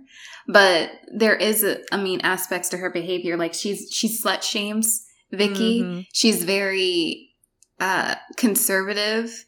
[0.49, 3.37] But there is, a, I mean, aspects to her behavior.
[3.37, 5.83] Like she's she slut shames Vicky.
[5.83, 6.07] Mhm.
[6.13, 7.31] She's very
[7.79, 9.45] uh, conservative.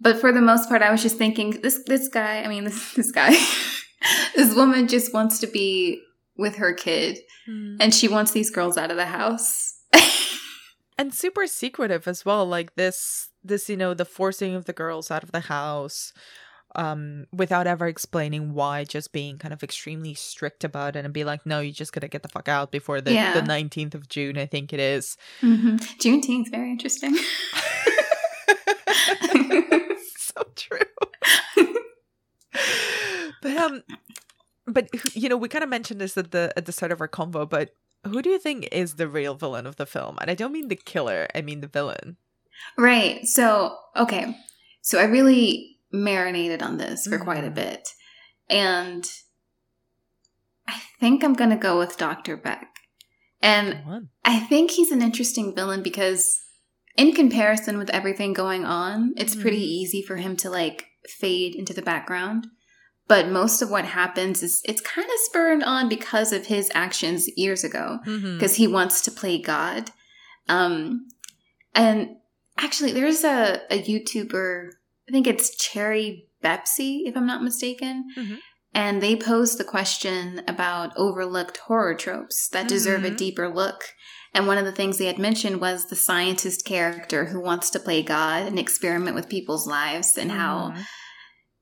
[0.00, 2.42] But for the most part, I was just thinking this this guy.
[2.42, 3.34] I mean, this this guy,
[4.36, 6.02] this woman just wants to be
[6.36, 7.18] with her kid,
[7.48, 7.76] Mm.
[7.80, 9.74] and she wants these girls out of the house.
[10.98, 15.10] and super secretive as well like this this you know the forcing of the girls
[15.10, 16.12] out of the house
[16.76, 21.24] um without ever explaining why just being kind of extremely strict about it and be
[21.24, 23.34] like no you just gotta get the fuck out before the, Yeah.
[23.34, 25.76] the 19th of june i think it is mm-hmm.
[26.00, 27.16] Juneteenth, very interesting.
[30.16, 30.78] so true
[33.42, 33.82] but um
[34.66, 37.08] but you know we kind of mentioned this at the at the start of our
[37.08, 37.74] convo but
[38.06, 40.68] who do you think is the real villain of the film and i don't mean
[40.68, 42.16] the killer i mean the villain
[42.78, 43.26] Right.
[43.26, 44.36] So, okay.
[44.80, 47.88] So I really marinated on this for quite a bit.
[48.48, 49.04] And
[50.68, 52.36] I think I'm going to go with Dr.
[52.36, 52.68] Beck.
[53.42, 56.40] And I think he's an interesting villain because,
[56.96, 59.70] in comparison with everything going on, it's pretty Mhm.
[59.82, 62.46] easy for him to like fade into the background.
[63.06, 67.28] But most of what happens is it's kind of spurred on because of his actions
[67.36, 69.90] years ago because he wants to play God.
[70.48, 71.06] Um,
[71.74, 72.16] and
[72.58, 74.70] actually, there's a, a YouTuber,
[75.08, 78.04] I think it's Cherry Bepsy, if I'm not mistaken.
[78.16, 78.38] Mhm.
[78.76, 83.16] And they posed the question about overlooked horror tropes that deserve a Mhm.
[83.16, 83.84] deeper look.
[84.32, 87.78] And one of the things they had mentioned was the scientist character who wants to
[87.78, 90.86] play God and experiment with people's lives, and how Mhm.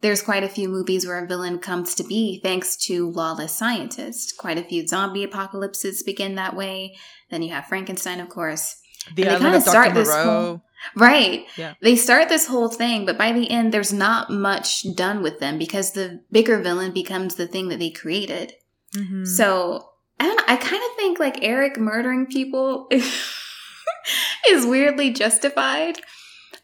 [0.02, 4.32] There's quite a few movies where a villain comes to be thanks to lawless scientists.
[4.32, 6.96] Quite a few zombie apocalypses begin that way.
[7.30, 8.76] Then you have Frankenstein, of course.
[9.16, 9.70] The And they kinda of Dr.
[9.70, 10.24] start this Moreau.
[10.24, 10.64] whole-
[10.96, 11.46] Right.
[11.56, 11.74] Yeah.
[11.80, 15.56] They start this whole thing, but by the end, there's not much done with them
[15.56, 18.52] because the bigger villain becomes the thing that they created.
[18.96, 19.26] Mhm.
[19.26, 19.88] So
[20.20, 20.44] I don't know.
[20.48, 22.88] I kind of think like Eric murdering people
[24.48, 26.00] is weirdly justified.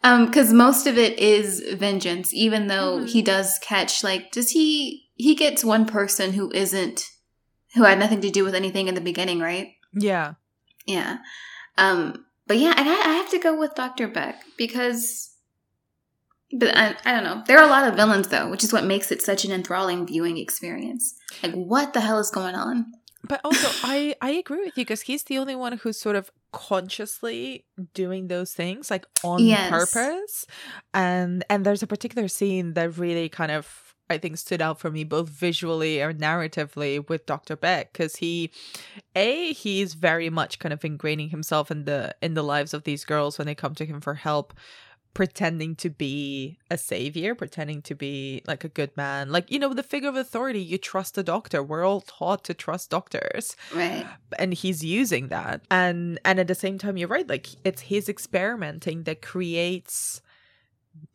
[0.03, 3.09] Um, because most of it is vengeance, even though Mhm.
[3.11, 7.05] he does catch like does he he gets one person who isn't
[7.75, 9.75] who had nothing to do with anything in the beginning, right?
[9.95, 10.35] yeah.
[10.87, 11.19] Yeah.
[11.77, 14.09] Um, but yeah, and I, I have to go with Dr.
[14.09, 15.35] Beck because
[16.51, 17.43] but I, I don't know.
[17.47, 20.07] There are a lot of villains though, which is what makes it such an enthralling
[20.07, 21.15] viewing experience.
[21.43, 22.87] Like what the hell is going on?
[23.25, 26.31] But also, I I agree with you because he's the only one who's sort of
[26.53, 29.71] consciously doing those things, like on Yes.
[29.71, 30.47] purpose.
[30.95, 34.91] And and there's a particular scene that really kind of I think stood out for
[34.91, 37.57] me both visually or narratively with Dr.
[37.57, 38.51] Beck because he
[39.15, 43.05] a he's very much kind of ingraining himself in the in the lives of these
[43.05, 44.55] girls when they come to him for help
[45.19, 49.33] pretending to be a savior pretending to be like a good man.
[49.33, 51.61] Like you know the figure of authority you trust a doctor.
[51.61, 53.57] We're all taught to trust doctors.
[53.75, 54.07] Right.
[54.39, 55.63] and he's using that.
[55.73, 60.23] And and at the same time you're right like it's his experimenting that creates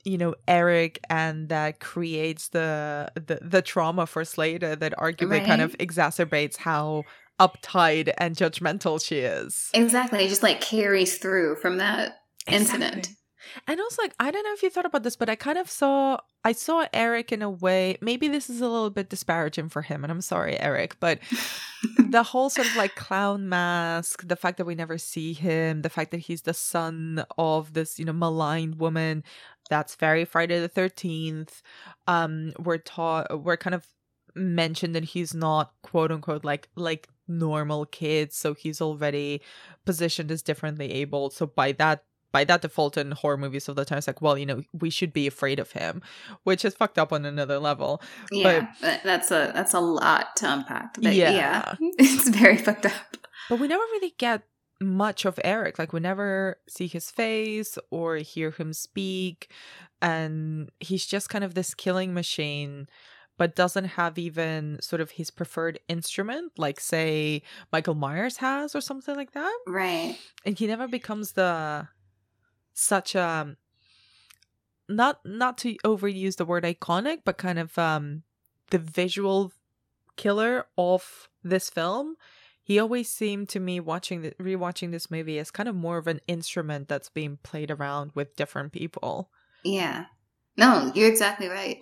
[0.03, 5.61] you know eric and that creates the the, the trauma for slater that arguably kind
[5.61, 7.03] of exacerbates how
[7.39, 9.69] uptight and judgmental she is.
[9.73, 10.25] Exactly.
[10.25, 13.07] It just like carries through from that incident.
[13.67, 15.69] And also, like, I don't know if you thought about this, but I kind of
[15.69, 17.97] saw, I saw Eric in a way.
[18.01, 21.19] Maybe this is a little bit disparaging for him, and I'm sorry, Eric, but
[21.97, 25.89] the whole sort of like clown mask, the fact that we never see him, the
[25.89, 29.23] fact that he's the son of this, you know, maligned woman,
[29.69, 31.61] that's very Friday the Thirteenth.
[32.07, 33.85] Um, we're taught, we're kind of
[34.35, 39.41] mentioned that he's not quote unquote like like normal kids so he's already
[39.85, 41.29] positioned as differently able.
[41.29, 42.03] So by that
[42.33, 44.89] by that default in horror movies of the time, it's like, well, you know, we
[44.89, 46.01] should be afraid of him,
[46.43, 48.01] which is fucked up on another level.
[48.31, 50.95] Yeah, but, that's a that's a lot to unpack.
[50.95, 51.31] But Yeah.
[51.31, 53.17] yeah, it's very fucked up.
[53.49, 54.41] But we never really get
[54.81, 55.79] much of Eric.
[55.79, 59.49] Like we never see his face or hear him speak.
[60.01, 62.87] And he's just kind of this killing machine,
[63.37, 68.81] but doesn't have even sort of his preferred instrument, like say Michael Myers has or
[68.81, 69.57] something like that.
[69.67, 70.17] Right.
[70.45, 71.87] And he never becomes the
[72.73, 73.55] such a
[74.89, 78.23] not not to overuse the word iconic, but kind of um
[78.69, 79.51] the visual
[80.15, 82.15] killer of this film
[82.63, 86.07] he always seemed to me watching the rewatching this movie as kind of more of
[86.07, 89.29] an instrument that's being played around with different people.
[89.63, 90.05] Yeah.
[90.55, 91.79] No, you're exactly right.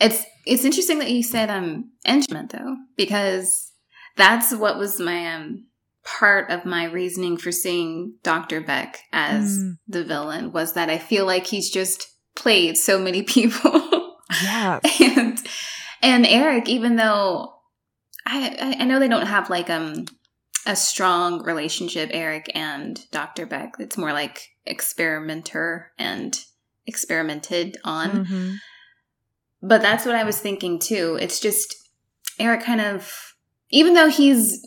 [0.00, 3.72] It's it's interesting that you said um instrument though, because
[4.16, 5.66] that's what was my um
[6.06, 8.60] part of my reasoning for seeing Dr.
[8.60, 9.78] Beck as Mm.
[9.88, 14.16] the villain was that I feel like he's just played so many people.
[14.42, 14.80] Yeah.
[15.00, 15.38] and
[16.02, 17.54] and Eric, even though
[18.24, 20.04] I I- know they don't have like um
[20.66, 23.46] a strong relationship, Eric and Dr.
[23.46, 23.74] Beck.
[23.78, 26.36] It's more like experimenter and
[26.86, 28.26] experimented on.
[28.26, 28.56] Mhm.
[29.62, 31.18] But that's what I was thinking too.
[31.20, 31.74] It's just
[32.38, 33.12] Eric kind of
[33.70, 34.64] even though he's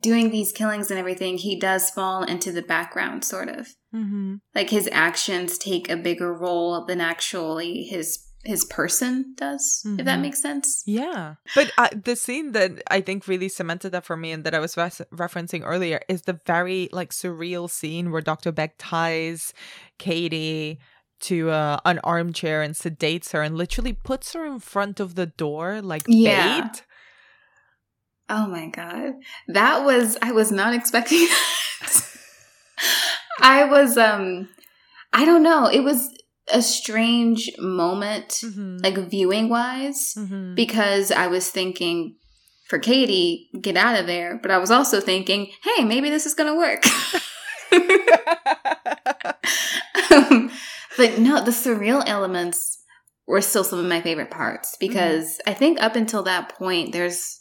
[0.00, 3.68] doing these killings and everything, he does fall into the background sort of.
[3.94, 4.40] Mhm.
[4.54, 10.18] Like his actions take a bigger role than actually his his person does, if that
[10.18, 10.22] Mhm.
[10.22, 10.82] makes sense.
[10.86, 11.34] Yeah.
[11.54, 14.60] But uh, the scene that I think really cemented that for me and that I
[14.60, 18.50] was res- referencing earlier is the very like surreal scene where Dr.
[18.50, 19.52] Beck ties
[19.98, 20.78] Katie
[21.20, 25.26] to uh, an armchair and sedates her and literally puts her in front of the
[25.26, 26.62] door like Yeah.
[26.62, 26.82] bait.
[28.30, 29.14] Oh my god.
[29.48, 31.18] That was I was not expecting
[31.80, 32.02] that.
[33.40, 34.48] I was um
[35.12, 36.08] I don't know, it was
[36.52, 38.82] a strange moment Mhm.
[38.82, 40.54] like viewing wise Mhm.
[40.54, 42.16] because I was thinking
[42.68, 46.34] for Katie, get out of there, but I was also thinking, hey, maybe this is
[46.34, 46.84] going to work.
[50.12, 50.50] Um,
[50.96, 52.78] but no, the surreal elements
[53.26, 57.39] were still some of my favorite parts because I think up until that point, there's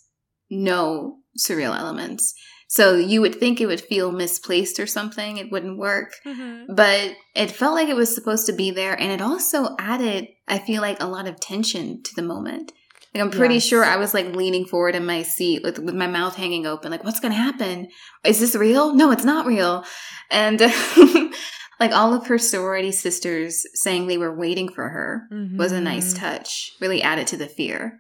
[0.49, 2.33] no surreal elements.
[2.67, 6.13] So you would think it would feel misplaced or something, it wouldn't work.
[6.25, 6.65] Mhm.
[6.75, 8.93] But it felt like it was supposed to be there.
[8.99, 12.71] And it also added, I feel like, a lot of tension to the moment.
[13.15, 13.63] Like, I'm pretty Yes.
[13.65, 16.91] sure I was like leaning forward in my seat with, with my mouth hanging open.
[16.91, 17.87] Like, what's going to happen?
[18.23, 18.93] Is this real?
[18.93, 19.83] No, it's not real.
[20.29, 20.59] And
[21.79, 25.23] like all of her sorority sisters saying they were waiting for her
[25.57, 26.19] was a nice Mhm.
[26.19, 26.71] touch.
[26.79, 27.99] Really added to the fear.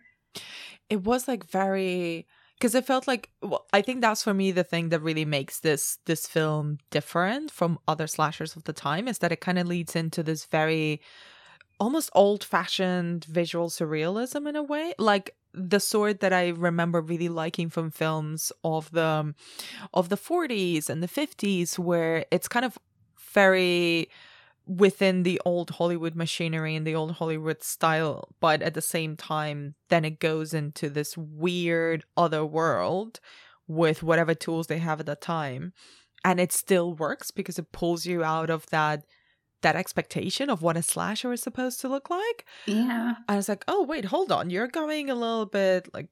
[0.91, 2.25] it was like very
[2.59, 5.59] because it felt like well, I think that's for me the thing that really makes
[5.61, 9.67] this this film different from other slashers of the time is that it kind of
[9.67, 11.01] leads into this very
[11.79, 14.93] almost old fashioned visual surrealism in a way.
[14.99, 19.33] Like the sort that I remember really liking from films of the
[19.93, 22.77] of the 40s and the 50s where it's kind of
[23.33, 24.09] very
[24.69, 29.73] within the old Hollywood machinery and the old Hollywood style, but at the same time,
[29.89, 33.19] then it goes into this weird other world
[33.67, 35.73] with whatever tools they have at the time.
[36.23, 39.03] And it still works because it pulls you out of that
[39.61, 42.45] that expectation of what a slasher is supposed to look like.
[42.65, 43.15] Yeah.
[43.27, 44.49] I was like, oh wait, hold on.
[44.49, 46.07] You're going a little bit like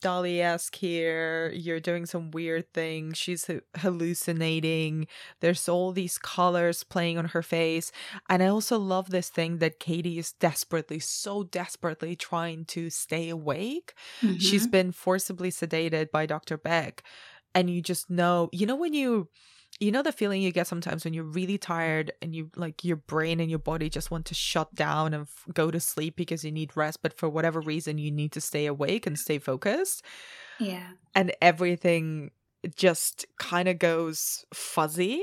[0.00, 1.52] Dalí esque here.
[1.54, 3.18] You're doing some weird things.
[3.18, 5.06] She's hallucinating.
[5.40, 7.92] There's all these colors playing on her face.
[8.30, 13.28] And I also love this thing that Katie is desperately, so desperately trying to stay
[13.28, 13.92] awake.
[14.38, 14.66] She's Mhm.
[14.66, 16.56] been forcibly sedated by Dr.
[16.56, 17.02] Beck.
[17.54, 19.28] And you just know, you know, when you
[19.80, 22.96] you know the feeling you get sometimes when you're really tired and you like your
[22.96, 26.44] brain and your body just want to shut down and f- go to sleep because
[26.44, 30.02] you need rest but for whatever reason you need to stay awake and stay focused.
[30.60, 30.86] Yeah.
[31.14, 32.30] and everything
[32.76, 35.20] just kind of goes fuzzy.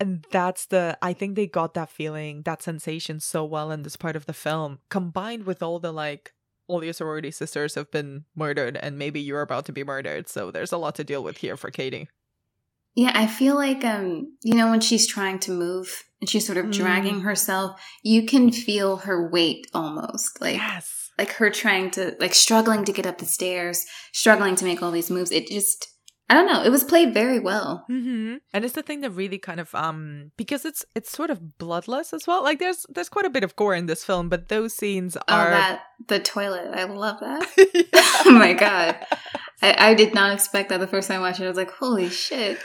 [0.00, 3.96] And that's the i think they got that feeling that sensation so well in this
[3.96, 6.34] part of the film combined with all the like
[6.66, 10.50] all your sorority sisters have been murdered and maybe you're about to be murdered so
[10.50, 12.08] there's a lot to deal with here for katie
[12.94, 16.58] Yeah, I feel like um, you know, when she's trying to move and she's sort
[16.58, 17.24] of dragging Mm.
[17.24, 20.40] herself, you can feel her weight almost.
[20.40, 24.64] Like yes like her trying to like struggling to get up the stairs, struggling to
[24.64, 25.30] make all these moves.
[25.30, 25.86] It just
[26.28, 27.84] I don't know, it was played very well.
[27.90, 28.36] Mm-hmm.
[28.52, 32.12] And it's the thing that really kind of um because it's it's sort of bloodless
[32.12, 32.42] as well.
[32.42, 35.22] Like there's there's quite a bit of gore in this film, but those scenes Oh,
[35.28, 36.70] are that the toilet.
[36.74, 37.46] I love that.
[38.26, 38.96] Oh my god.
[39.62, 41.44] I, I did not expect that the first time I watched it.
[41.44, 42.58] I was like, holy shit.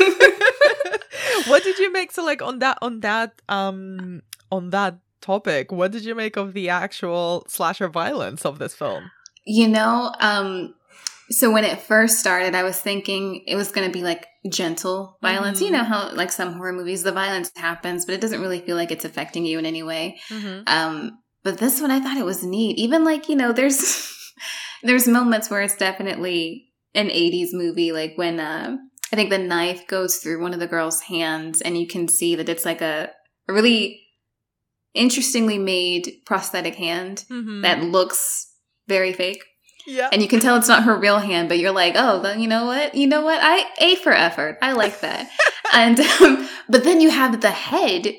[1.44, 5.92] what did you make so like on that on that um on that topic what
[5.92, 9.10] did you make of the actual slasher violence of this film
[9.44, 10.74] You know, um,
[11.30, 15.16] so when it first started, I was thinking it was going to be like gentle
[15.22, 15.60] violence.
[15.60, 15.72] You Mhm.
[15.72, 18.92] know how like some horror movies, the violence happens, but it doesn't really feel like
[18.92, 20.20] it's affecting you in any way.
[20.66, 22.78] Um, but this one, I thought it was neat.
[22.78, 23.80] Even like you know, there's
[24.82, 28.76] there's moments where it's definitely an '80s movie, like when uh,
[29.12, 32.36] I think the knife goes through one of the girl's hands, and you can see
[32.36, 33.10] that it's like a,
[33.48, 34.02] a really
[34.94, 37.62] interestingly made prosthetic hand Mhm.
[37.62, 38.52] that looks
[38.88, 39.44] very fake.
[39.86, 40.08] Yeah.
[40.12, 42.66] And you can tell it's not her real hand but you're like oh you know
[42.66, 42.94] what?
[42.94, 43.38] You know what?
[43.42, 44.58] I a for effort.
[44.62, 45.28] I like that.
[45.72, 48.12] And um, but then you have the head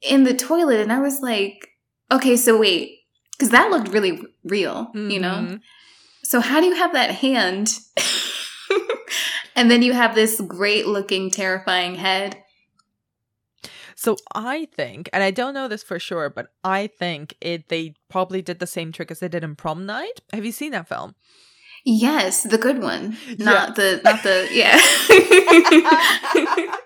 [0.00, 1.70] in the toilet and i was like
[2.12, 3.00] okay so wait
[3.32, 5.34] because that looked really real you know?
[5.42, 5.60] Mhm.
[6.22, 7.72] so how do you have that hand
[9.56, 12.36] and then you have this great looking terrifying head
[13.96, 17.94] So I think, and I don't know this for sure, but I think it they
[18.10, 20.20] probably did the same trick as they did in Prom Night.
[20.32, 21.14] Have you seen that film?
[21.84, 24.80] yes the good one not the not the yeah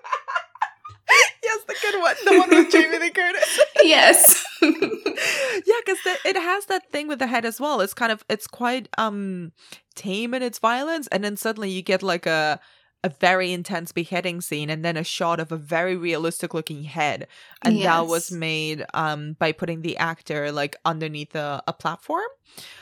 [1.68, 3.60] the good one, the one with Jamie Lee Curtis.
[3.84, 7.80] yes yeah, because it has that thing with the head as well.
[7.80, 9.52] It's kind of it's quite um
[9.94, 12.60] tame in its violence, and then suddenly you get like a
[13.04, 17.28] a very intense beheading scene, and then a shot of a very realistic looking head,
[17.62, 22.28] and that was made um by putting the actor like underneath a, a platform.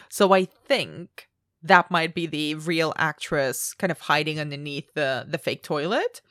[0.09, 1.28] So I think
[1.62, 6.22] that might be the real actress kind of hiding underneath the the fake toilet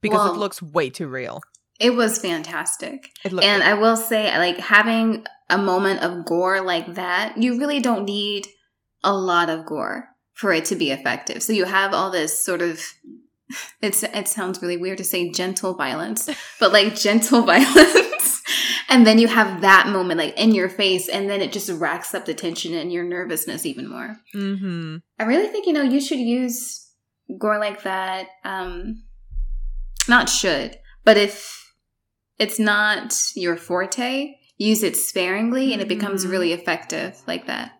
[0.00, 1.40] because Well- it looks way too real.
[1.82, 6.62] It was fantastic It looked And I will say, like having a moment of gore
[6.62, 8.46] like that, you really don't need
[9.02, 11.42] a lot of gore for it to be effective.
[11.42, 12.80] So you have all this sort of
[13.82, 16.30] it's it sounds really weird to say gentle violence,
[16.60, 18.42] but like gentle violence.
[18.88, 22.14] and then you have that moment like in your face and then it just racks
[22.14, 24.16] up the tension and your nervousness even more.
[24.34, 24.98] mm-hmm.
[25.18, 26.88] I really think you know you should use
[27.38, 28.28] gore like that.
[28.44, 29.02] Um,
[30.08, 31.61] not should, but if
[32.38, 36.30] it's not your forte, use it sparingly, and it becomes Mhm.
[36.30, 37.72] really effective like that.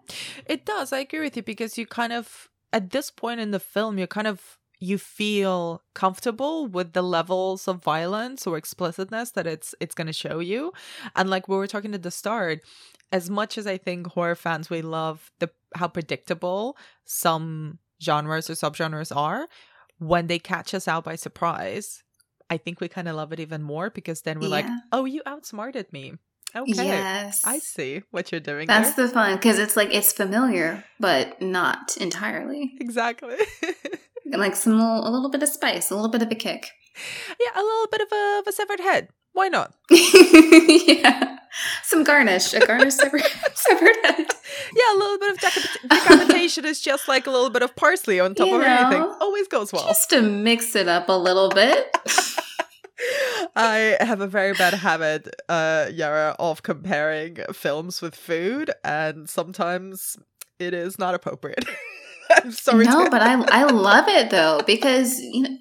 [0.46, 0.92] It does.
[0.92, 4.06] I agree with you because you kind of at this point in the film you're
[4.06, 9.94] kind of you feel comfortable with the levels of violence or explicitness that it's it's
[9.94, 10.72] going to show you.
[11.14, 12.62] And like we were talking at the start,
[13.12, 18.54] as much as I think horror fans we love the how predictable some genres or
[18.54, 19.46] subgenres are,
[19.98, 22.02] when they catch us out by surprise,
[22.52, 25.22] I think we kind of love it even more because then we're like, "Oh, you
[25.24, 26.04] outsmarted me."
[26.54, 26.84] Okay.
[26.84, 29.06] Yes, I see what you're doing That's there.
[29.06, 32.74] the fun because it's like it's familiar, but not entirely.
[32.80, 33.36] exactly.
[34.44, 36.70] Like some little, a little bit of spice, a little bit of a kick.
[37.40, 39.08] Yeah, a little bit of a, of a severed head.
[39.32, 39.74] Why not?
[39.90, 41.38] yeah,
[41.82, 42.94] some garnish, a garnish
[43.54, 44.26] severed head.
[44.74, 48.20] Yeah, a little bit of decap- decapitation is just like a little bit of parsley
[48.20, 49.02] on top You of anything.
[49.20, 49.86] Always goes well.
[49.86, 51.96] Just to mix it up a little bit.
[53.56, 60.16] I have a very bad habit, uh, Yhara, of comparing films with food, and sometimes
[60.58, 61.64] it is not appropriate.
[62.30, 62.84] I'm sorry.
[62.84, 65.56] no, but I I love it though because you know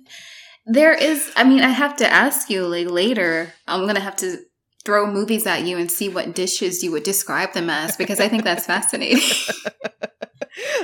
[0.67, 1.31] there is.
[1.35, 3.51] I mean, I have to ask you like later.
[3.67, 4.37] I'm gonna have to
[4.83, 8.27] throw movies at you and see what dishes you would describe them as because I
[8.27, 9.21] think that's fascinating.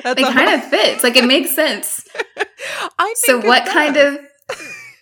[0.03, 1.03] That's it kind of fits.
[1.03, 2.07] Like it makes sense.
[2.99, 4.17] I So what kind of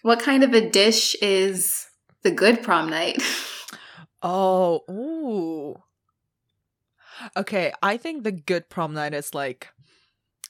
[0.01, 1.85] what kind of a dish is
[2.23, 3.21] the good prom night?
[4.23, 5.81] Oh, ooh.
[7.37, 9.69] Okay, I think the good prom night is like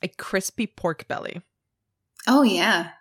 [0.02, 1.42] a crispy pork belly.
[2.28, 2.92] Oh yeah.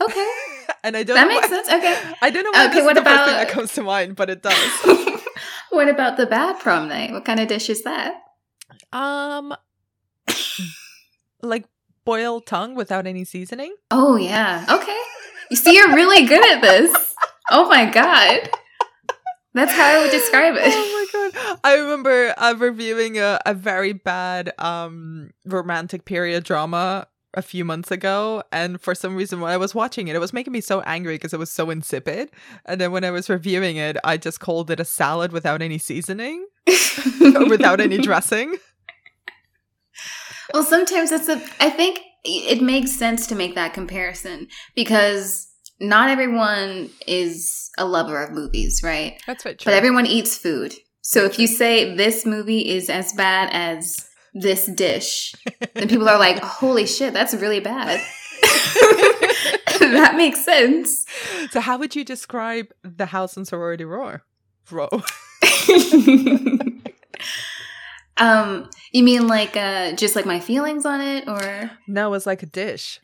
[0.00, 0.30] Okay.
[0.84, 1.68] and I don't That know makes why- sense.
[1.68, 2.14] Okay.
[2.22, 3.82] I don't know why Okay, this what is the first thing about- that comes to
[3.82, 5.20] mind, but it does.
[5.70, 7.12] what about the bad prom night?
[7.12, 8.14] What kind of dish is that?
[8.92, 9.54] um
[11.42, 11.64] like
[12.04, 13.74] boiled tongue without any seasoning.
[13.90, 14.64] Oh yeah.
[14.68, 14.98] Okay.
[15.50, 17.14] You see, you're really good at this.
[17.50, 18.48] Oh my god.
[19.52, 20.62] That's how I would describe it.
[20.72, 21.58] Oh my god.
[21.64, 27.90] I remember uh, reviewing a, a very bad um romantic period drama a few months
[27.90, 30.80] ago and for some reason when I was watching it it was making me so
[30.80, 32.30] angry because it was so insipid
[32.64, 35.78] and then when I was reviewing it I just called it a salad without any
[35.78, 36.46] seasoning
[37.36, 38.56] or without any dressing.
[40.54, 41.42] well, sometimes it's a.
[41.60, 45.48] I think it makes sense to make that comparison because
[45.80, 49.20] not everyone is a lover of movies, right?
[49.26, 49.58] That's right.
[49.58, 49.70] True.
[49.70, 50.74] But everyone eats food.
[51.02, 55.34] So if you say this movie is as bad as this dish,
[55.74, 58.00] and people are like, holy shit, that's really bad.
[59.80, 61.06] that makes sense.
[61.50, 64.24] So, how would you describe the house and sorority roar?
[64.70, 64.88] Row.
[68.16, 72.42] um, you mean like uh, just like my feelings on it, or no, it's like
[72.42, 73.00] a dish.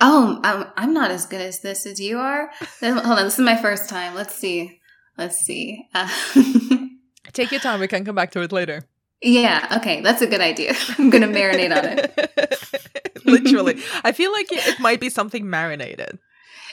[0.00, 2.50] oh, I'm I'm not as good as this as you are.
[2.80, 4.14] Hold on, this is my first time.
[4.14, 4.80] Let's see.
[5.16, 5.88] Let's see.
[5.92, 6.08] Uh,
[7.32, 7.80] Take your time.
[7.80, 8.84] We can come back to it later.
[9.22, 10.74] Yeah, okay, that's a good idea.
[10.98, 13.24] I'm gonna marinate on it.
[13.24, 16.18] Literally, I feel like it, it might be something marinated.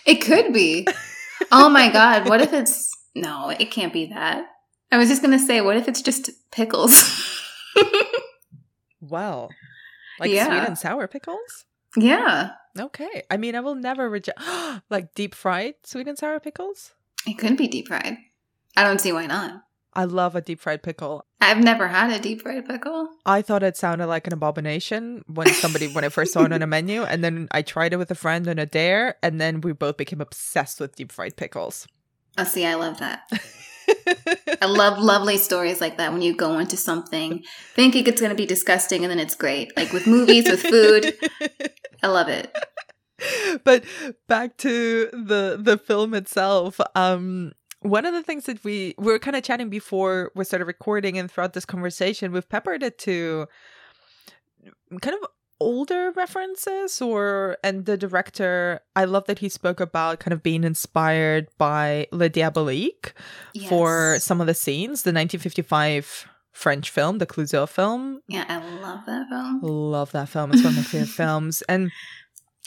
[0.05, 0.87] It could be.
[1.51, 3.49] Oh my god, what if it's no?
[3.49, 4.45] It can't be that.
[4.91, 7.03] I was just gonna say, what if it's just pickles?
[9.01, 9.49] Well,
[10.19, 11.65] like sweet and sour pickles.
[11.95, 14.39] yeah, Okay, I mean, I will never reject
[14.89, 16.93] like deep fried sweet and sour pickles.
[17.27, 18.17] it could be deep fried.
[18.75, 19.61] I don't see why not.
[19.95, 21.25] I love a deep fried pickle.
[21.39, 23.09] I've never had a deep fried pickle.
[23.25, 26.61] I thought it sounded like an abomination when somebody when I first saw it on
[26.61, 29.61] a menu, and then I tried it with a friend on a dare, and then
[29.61, 31.87] we both became obsessed with deep fried pickles.
[32.37, 33.21] Oh, see, I love that.
[34.61, 37.43] I love lovely stories like that when you go into something
[37.75, 39.75] thinking it's going to be disgusting and then it's great.
[39.77, 41.15] Like with movies, with food.
[42.03, 42.53] I love it.
[43.63, 43.85] but
[44.27, 47.53] back to the the film itself um
[47.85, 51.17] one of the things that we we were kind of chatting before we started recording
[51.17, 53.47] and throughout this conversation we've peppered it to
[55.01, 55.29] kind of
[55.61, 60.63] older references or and the director i love that he spoke about kind of being
[60.65, 63.13] inspired by le diabolique
[63.69, 69.05] for some of the scenes the 1955 french film the Clouzot film Yeah, I love
[69.05, 69.59] that film.
[69.61, 70.51] Love that film.
[70.51, 71.61] It's one of my favorite films.
[71.67, 71.91] And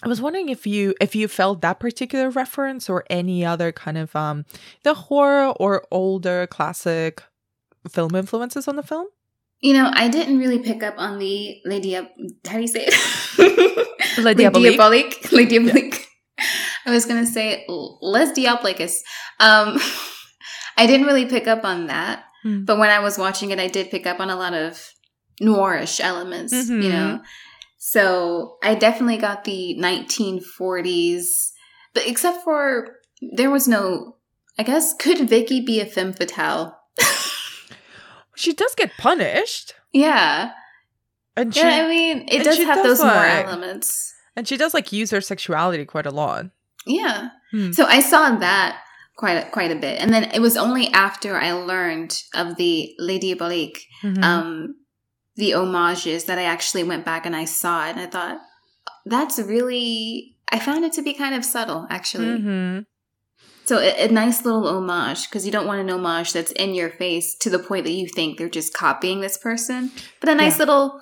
[0.03, 3.99] I was wondering if you if you felt that particular reference or any other kind
[3.99, 4.44] of um
[4.84, 7.22] the horror or older classic
[7.90, 9.07] film influences on the film.
[9.61, 12.07] You know, I didn't really pick up on the Lady How
[12.44, 14.18] do you say it?
[14.18, 15.32] Le Diabolique.
[15.32, 16.07] Le Diabolique.
[16.86, 19.03] I was going to say Les Diabolicus.
[19.40, 19.78] Um,
[20.76, 22.22] I didn't really pick up on that.
[22.44, 22.64] Hmm.
[22.64, 24.92] But when I was watching it, I did pick up on a lot of
[25.42, 26.82] noirish elements, Mhm.
[26.82, 27.20] you know?
[27.79, 31.53] So I definitely got the 1940s,
[31.95, 32.97] but except for
[33.37, 34.16] there was no,
[34.59, 36.76] I guess, could Vicky be a femme fatale?
[38.35, 39.74] She does get punished.
[39.93, 40.53] Yeah.
[41.37, 44.14] And she yeah, I mean, it does have does those more like- elements.
[44.37, 46.47] and she does like use her sexuality quite a lot.
[46.87, 47.31] Yeah.
[47.51, 47.72] Hmm.
[47.72, 48.81] So I saw that
[49.16, 52.95] quite a, quite a bit, and then it was only after I learned of the
[53.01, 54.22] Lady Diabolique, Mhm.
[54.22, 54.74] um,
[55.39, 58.39] the homages that I actually went back and I saw it, and I thought
[59.07, 60.34] that's really.
[60.51, 62.39] I found it to be kind of subtle, actually.
[62.41, 62.84] Mhm.
[63.66, 66.89] So a, a nice little homage because you don't want an homage that's in your
[66.91, 70.55] face to the point that you think they're just copying this person, but a nice
[70.57, 70.64] Yeah.
[70.64, 71.01] little,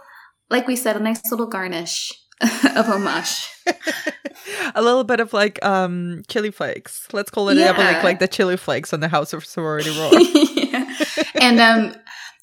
[0.51, 2.12] like we said, a nice little garnish
[2.76, 3.47] of homage.
[4.74, 7.07] a little bit of like um chili flakes.
[7.12, 7.70] Let's call it Yeah.
[7.70, 10.12] like like the chili flakes on the House of Sorority Roar.
[10.20, 10.93] yeah.
[11.41, 11.95] And um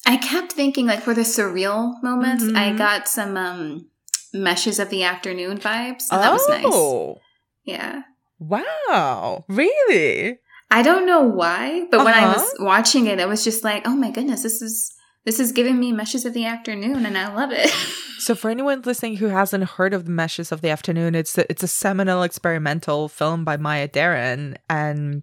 [0.06, 2.78] I kept thinking like for the surreal moments, I Mhm.
[2.78, 3.86] got some um
[4.32, 6.10] meshes of the afternoon vibes.
[6.10, 6.64] And that was nice.
[6.66, 7.18] oh.
[7.64, 8.02] Yeah.
[8.38, 9.44] Wow.
[9.48, 10.38] Really?
[10.70, 12.34] I don't know why, but when I Uh-huh.
[12.34, 14.92] was watching it, I was just like, oh my goodness, this is
[15.24, 17.70] this is giving me meshes of the afternoon and I love it.
[18.16, 21.50] So for anyone listening who hasn't heard of the Meshes of the Afternoon, it's a,
[21.50, 25.22] it's a seminal experimental film by Maya Deren and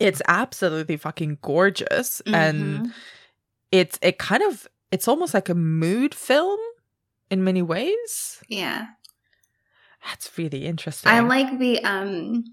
[0.00, 2.92] it's absolutely fucking gorgeous and Mhm.
[3.72, 6.58] It's it kind of it's almost like a mood film
[7.30, 8.42] in many ways.
[8.48, 8.86] yeah.
[10.06, 11.12] That's really interesting.
[11.12, 12.44] I like the um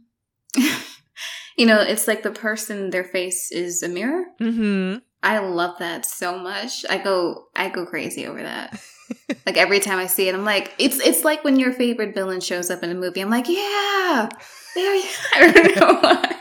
[1.57, 4.26] you know, it's like the person their face is a mirror.
[4.41, 4.97] Mm-hmm.
[5.24, 6.86] I love that so much.
[6.89, 8.80] I go I go crazy over that.
[9.45, 12.41] like every time I see it, I'm like, it's it's like when your favorite villain
[12.41, 13.22] shows up in a movie.
[13.22, 14.28] I'm like, yeah,
[14.76, 14.95] there.
[14.95, 15.03] you-
[15.36, 16.34] I don't know why.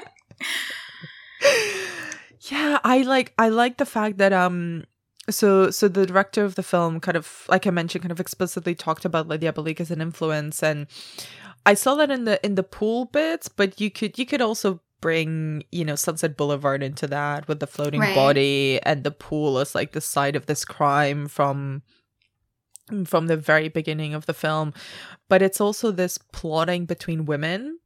[2.51, 4.85] Yeah i like i like the fact that um
[5.29, 8.75] so so the director of the film kind of like i mentioned kind of explicitly
[8.75, 10.87] talked about Lydia Diabolique as an influence and
[11.65, 14.81] i saw that in the in the pool bits but you could you could also
[15.01, 18.15] bring you know sunset boulevard into that with the floating Right.
[18.15, 21.83] body and the pool as like the site of this crime from
[23.05, 24.73] from the very beginning of the film
[25.29, 27.79] but it's also this plotting between women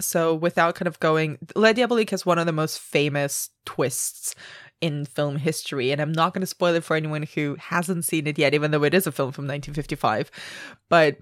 [0.00, 4.34] so without kind of going La Diabolique has one of the most famous twists
[4.80, 8.26] in film history and I'm not going to spoil it for anyone who hasn't seen
[8.26, 10.30] it yet even though it is a film from 1955
[10.88, 11.16] but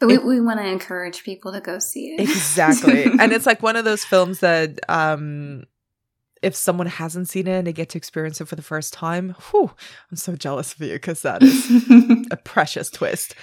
[0.00, 2.20] But we, It- we want to encourage people to go see it.
[2.20, 5.64] exactly and it's like one of those films that um
[6.42, 9.36] if someone hasn't seen it and they get to experience it for the first time,
[9.52, 9.70] whew,
[10.10, 11.70] I'm so jealous of you because that is
[12.32, 13.36] a precious twist.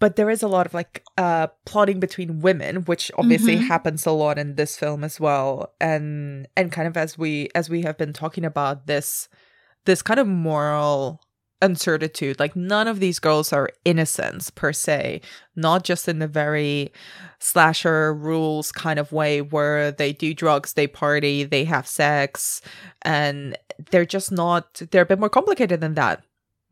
[0.00, 3.66] But there is a lot of like uh plotting between women, which obviously Mhm.
[3.66, 5.72] happens a lot in this film as well.
[5.80, 9.28] And and kind of as we as we have been talking about this
[9.84, 11.20] this kind of moral
[11.60, 12.38] uncertitude.
[12.38, 15.20] Like none of these girls are innocents per se,
[15.56, 16.92] not just in the very
[17.40, 22.60] slasher rules kind of way where they do drugs, they party, they have sex,
[23.02, 23.56] and
[23.90, 26.22] they're just not they're a bit more complicated than that,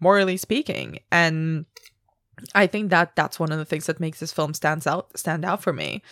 [0.00, 1.00] morally speaking.
[1.10, 1.66] And
[2.54, 5.44] I think that that's one of the things that makes this film stands out stand
[5.44, 6.02] out for me.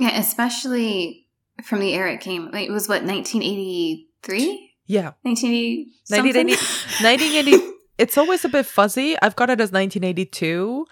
[0.00, 1.26] Yeah, especially
[1.64, 2.50] from the era it came.
[2.50, 5.12] Like, it was what 1983, Yeah.
[5.22, 6.56] 1980, 1980
[7.04, 10.84] 1980 it's always a bit fuzzy i've got it as 1982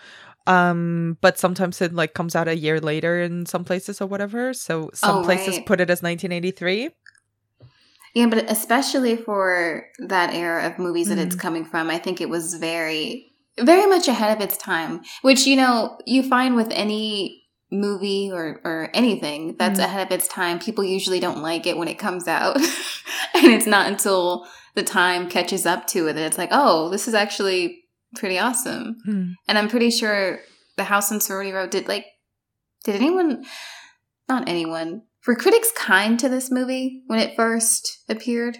[0.46, 4.54] um but sometimes it like comes out a year later in some places or whatever
[4.54, 5.66] so some Oh, places right.
[5.66, 6.90] put it as 1983
[8.14, 11.40] Yeah, but especially for that era of movies that it's Mhm.
[11.40, 13.29] coming from, I think it was very,
[13.62, 15.02] very much ahead of its time.
[15.22, 19.84] Which you know you find with any movie or or anything that's Mhm.
[19.84, 22.56] ahead of its time, people usually don't like it when it comes out,
[23.34, 27.06] and it's not until the time catches up to it that it's like, oh, this
[27.08, 27.84] is actually
[28.16, 28.96] pretty awesome.
[29.04, 29.24] Hmm.
[29.48, 30.40] And I'm pretty sure
[30.76, 32.06] the House on Sorority Row did like,
[32.84, 33.44] did anyone,
[34.28, 38.58] not anyone, were critics kind to this movie when it first appeared?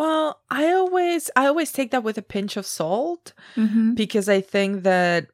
[0.00, 3.94] Well i always i always take that with a pinch of salt Mm-hmm.
[3.94, 5.26] because i think that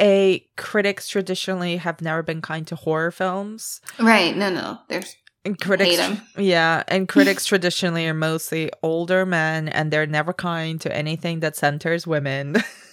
[0.00, 4.34] a critics traditionally have never been kind to horror films Right.
[4.36, 4.78] No, no.
[4.88, 5.98] There's, and critics
[6.38, 11.56] yeah and critics traditionally are mostly older men and they're never kind to anything that
[11.56, 12.56] centers women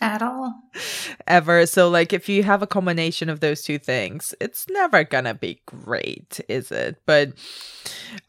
[0.00, 0.54] at all.
[1.26, 1.66] ever.
[1.66, 5.60] So like if you have a combination of those two things, it's never gonna be
[5.66, 7.00] great, is it?
[7.06, 7.32] But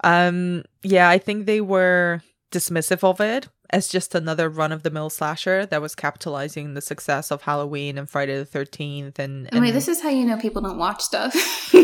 [0.03, 4.89] um yeah, I think they were dismissive of it as just another run of the
[4.91, 9.61] mill slasher that was capitalizing the success of Halloween and Friday the thirteenth and, I
[9.61, 11.34] mean, this is how you know people don't watch stuff.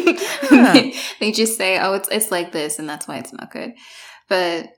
[0.49, 0.73] Yeah.
[0.73, 3.73] they, they just say, "Oh, it's it's like this," and that's why it's not good.
[4.29, 4.69] But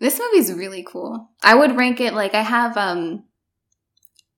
[0.00, 1.30] this movie's really cool.
[1.42, 3.24] I would rank it like I have um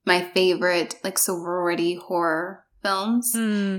[0.05, 3.33] my favorite like sorority horror films.
[3.35, 3.79] Hmm,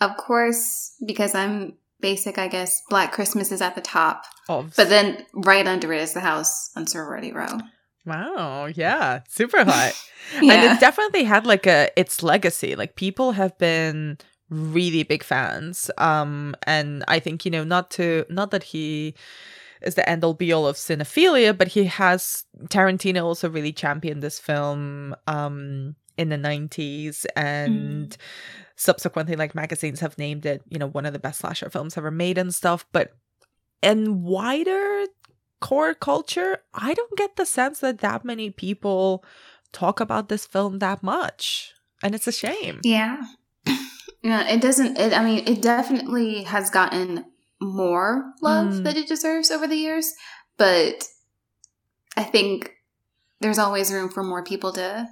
[0.00, 4.88] Of course, because I'm basic, I guess Black Christmas is at the top, of- but
[4.88, 7.58] then right under it is the House on Sorority Row.
[8.06, 9.92] wow, yeah, super hot.
[10.40, 10.52] Yeah.
[10.54, 14.18] and it definitely had like a its legacy like people have been
[14.50, 19.14] really big fans um and i think you know not to not that he
[19.82, 24.22] is the end all be all of cinephilia but he has tarantino also really championed
[24.22, 28.16] this film um in the 90s and
[28.76, 32.10] subsequently like magazines have named it you know one of the best slasher films ever
[32.10, 33.12] made and stuff but
[33.82, 35.04] in wider
[35.60, 39.24] core culture i don't get the sense that that many people
[39.72, 41.72] talk about this film that much
[42.02, 43.22] and it's a shame Yeah.
[44.22, 47.24] Yeah, it doesn't it I mean, it definitely has gotten
[47.60, 48.84] more love Mm.
[48.84, 50.12] that it deserves over the years,
[50.56, 51.04] but
[52.16, 52.72] I think
[53.40, 55.08] there's always room for more people to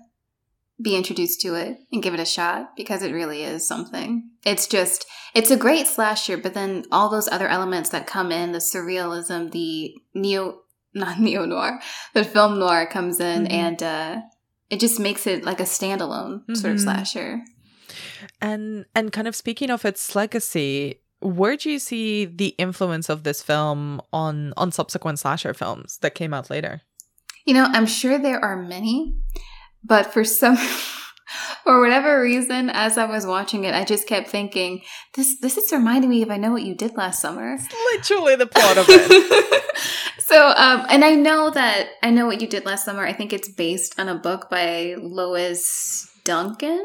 [0.81, 4.31] be introduced to it and give it a shot because it really is something.
[4.45, 8.53] It's just it's a great slasher, but then all those other elements that come in,
[8.53, 10.61] the surrealism, the neo
[10.95, 11.81] not neo noir,
[12.15, 13.53] but film noir comes in Mhm.
[13.53, 14.21] and uh
[14.69, 16.85] it just makes it like a standalone sort of Mhm.
[16.85, 17.41] slasher.
[18.41, 23.23] and and kind of speaking of its legacy where do you see the influence of
[23.23, 26.83] this film on on subsequent slasher films that came out later
[27.45, 29.15] You know, I'm sure there are many,
[29.85, 30.57] but for some
[31.65, 34.83] for whatever reason, as I was watching it, I just kept thinking,
[35.15, 37.55] this this is reminding me of I know what you did last summer.
[37.55, 39.65] It's literally the plot of it
[40.19, 43.07] so um and I know that I know what you did last summer.
[43.07, 46.85] I think it's based on a book by Lois Duncan.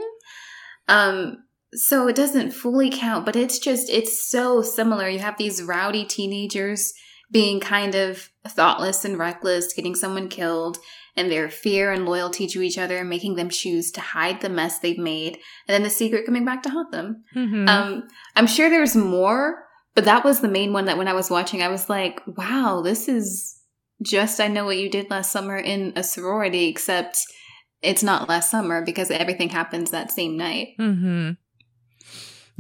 [0.88, 1.44] Um
[1.74, 5.08] so it doesn't fully count, but it's just it's so similar.
[5.08, 6.94] You have these rowdy teenagers
[7.32, 10.78] being kind of thoughtless and reckless, getting someone killed,
[11.16, 14.80] and their fear and loyalty to each other making them choose to hide the mess
[14.80, 15.36] they've made,
[15.68, 17.24] and then the secret coming back to haunt them.
[17.36, 17.70] Mhm.
[17.70, 19.66] Um, I'm sure there's more,
[19.96, 22.82] but that was the main one that when I was watching, I was like, wow,
[22.84, 23.58] this is
[24.02, 27.18] just I know what you did last summer in a sorority, except
[27.82, 30.70] it's not last summer because everything happens that same night.
[30.80, 31.38] Mhm.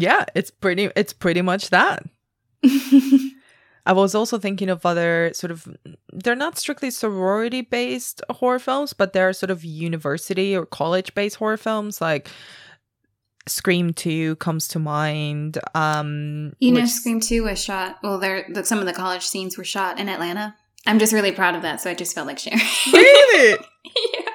[0.01, 2.03] Yeah it's pretty it's pretty much that
[3.85, 5.67] I was also thinking of other sort of
[6.13, 11.37] they're not strictly sorority based horror films, but they're sort of university or college based
[11.37, 12.29] horror films like
[13.47, 15.57] Scream 2 comes to mind.
[15.73, 17.97] Um, You know, which- Scream 2 was shot.
[18.03, 20.55] Well, there the, some of the college scenes were shot in Atlanta.
[20.85, 22.59] I'm just really proud of that, so I just felt like sharing.
[22.93, 23.57] Really?
[24.13, 24.29] yeah.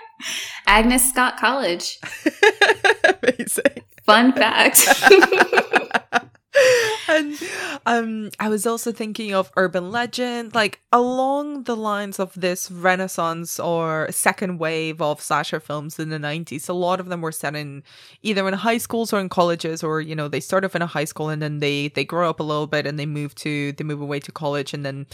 [0.67, 2.01] Agnes Scott College.
[3.23, 3.83] Amazing.
[4.07, 4.87] Fun fact.
[7.09, 7.37] and
[7.85, 13.61] um I was also thinking of urban legend, like along the lines of this renaissance
[13.61, 16.69] or second wave of slasher films in the 90s.
[16.69, 17.83] A lot of them were set in
[18.23, 20.87] either in high schools or in colleges or you know, they start off in a
[20.87, 23.73] high school and then they they grow up a little bit and they move to
[23.73, 25.07] they move away to college and then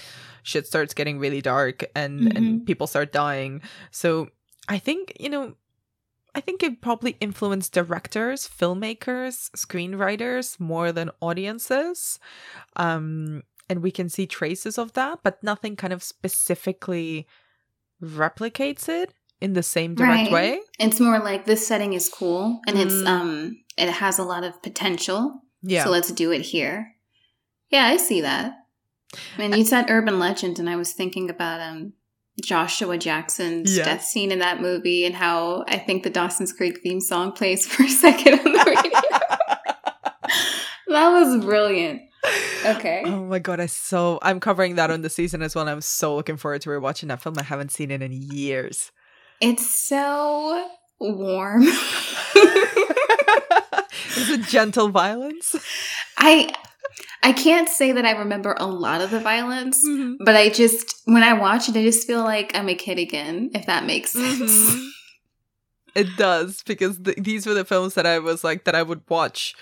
[0.42, 3.62] shit starts getting really dark and and people start dying.
[3.90, 4.28] So
[4.68, 5.54] I think, you know,
[6.34, 12.18] I think it probably influenced directors, filmmakers, screenwriters more than audiences.
[12.76, 17.26] Um, and we can see traces of that, but nothing kind of specifically
[18.02, 20.32] replicates it in the same direct Right.
[20.32, 20.60] way.
[20.78, 23.06] it's more like this setting is cool and it's Mm.
[23.06, 25.42] um it has a lot of potential.
[25.62, 25.84] Yeah.
[25.84, 26.94] So let's do it here.
[27.70, 28.54] Yeah, I see that.
[29.38, 31.92] And you said urban legend, and I was thinking about um
[32.40, 37.00] Joshua Jackson's death scene in that movie, and how I think the Dawson's Creek theme
[37.00, 39.00] song plays for a second on the radio.
[40.88, 42.02] that was brilliant.
[42.64, 43.02] Okay.
[43.04, 45.68] Oh my god, I so I'm covering that on the season as well.
[45.68, 47.34] I'm so looking forward to rewatching that film.
[47.38, 48.92] I haven't seen it in years.
[49.40, 50.70] It's so
[51.00, 51.62] warm.
[54.16, 55.56] it's a gentle violence.
[56.16, 56.54] I
[57.22, 60.16] I can't say that I remember a lot of the violence, Mhm.
[60.20, 63.50] but I just when I watch it, I just feel like I'm a kid again,
[63.54, 64.40] if that makes sense.
[64.74, 64.88] Mhm.
[65.94, 69.02] It does because th- these were the films that I was like that I would
[69.10, 69.54] watch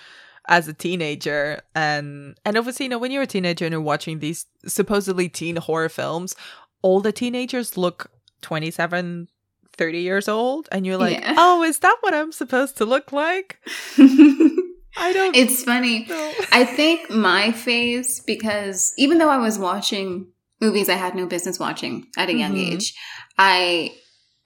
[0.46, 4.20] as a teenager and and obviously you know when you're a teenager and you're watching
[4.20, 6.36] these supposedly teen horror films
[6.82, 8.12] all the teenagers look
[8.42, 9.26] 27
[9.76, 11.34] 30 years old and you're like Yeah.
[11.36, 13.58] oh is that what I'm supposed to look like
[14.96, 16.06] I don't it's funny.
[16.06, 21.26] know I think my phase, because even though I was watching movies I had no
[21.26, 22.72] business watching at a young Mhm.
[22.74, 22.94] age,
[23.38, 23.92] I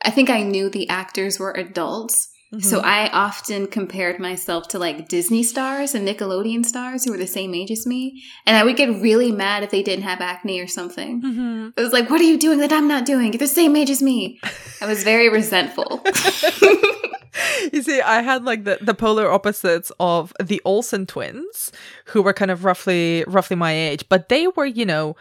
[0.04, 2.28] I think I knew the actors were adults.
[2.60, 2.84] So Mhm.
[2.84, 7.54] I often compared myself to like Disney stars and Nickelodeon stars who were the same
[7.54, 8.22] age as me.
[8.46, 11.22] And I would get really mad if they didn't have acne or something.
[11.22, 11.72] Mhm.
[11.76, 13.32] It was like, what are you doing that I'm not doing?
[13.32, 14.40] You're the same age as me.
[14.80, 16.02] I was very resentful.
[17.72, 21.72] you see, I had like the, the polar opposites of the Olsen twins,
[22.06, 25.16] who were kind of roughly roughly my age, but they were, you know,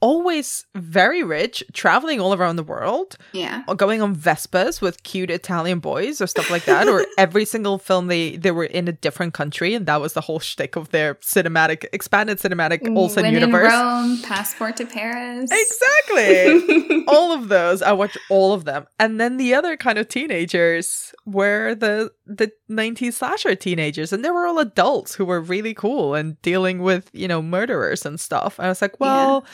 [0.00, 3.62] always very rich, traveling all around the world, yeah.
[3.66, 6.88] or going on Vespas with cute Italian boys or stuff like that.
[6.88, 10.20] or every single film they they were in a different country, and that was the
[10.20, 13.72] whole shtick of their cinematic expanded cinematic Olsen When universe.
[13.72, 15.50] in Rome, passport to Paris.
[15.50, 17.04] Exactly.
[17.08, 21.14] all of those i watch all of them and then the other kind of teenagers
[21.24, 26.14] were the the 90s slasher teenagers and they were all adults who were really cool
[26.14, 28.58] and dealing with you know murderers and stuff.
[28.58, 29.44] And i was like well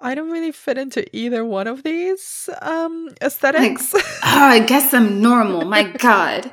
[0.00, 3.94] i don't really fit into either one of these um aesthetics.
[3.94, 5.64] Oh, I guess I'm normal.
[5.64, 6.50] My God.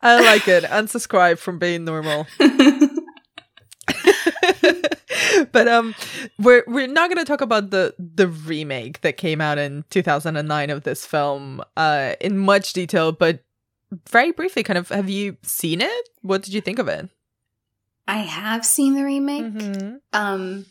[0.00, 0.64] i like it.
[0.64, 2.26] Unsubscribe from being normal.
[5.52, 5.94] But um
[6.38, 10.70] we're we're not going to talk about the the remake that came out in 2009
[10.70, 13.42] of this film uh in much detail but
[14.10, 17.08] very briefly kind of have you seen it what did you think of it
[18.08, 19.44] I have seen the remake.
[19.44, 19.98] Mhm.
[20.12, 20.66] Um,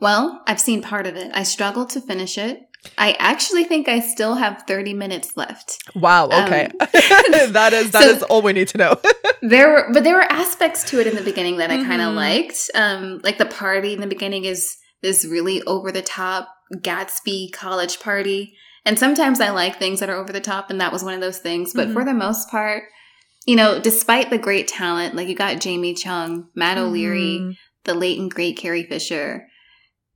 [0.00, 1.30] well, I've seen part of it.
[1.34, 2.60] I struggled to finish it.
[2.96, 5.78] I actually think I still have 30 minutes left.
[5.94, 6.76] wow okay Um,
[7.52, 8.98] that is that is so- all we need to know
[9.42, 12.14] There were, but there were aspects to it in the beginning that I kind of
[12.14, 12.70] liked.
[12.74, 18.00] Um, like the party in the beginning is this really over the top Gatsby college
[18.00, 18.56] party.
[18.86, 21.20] And sometimes I like things that are over the top, and that was one of
[21.20, 21.72] those things.
[21.72, 22.84] But for the most part,
[23.46, 27.56] you know, despite the great talent, like you got Jamie Chung, Matt O'Leary, Mhm.
[27.84, 29.46] the late and great Carrie Fisher.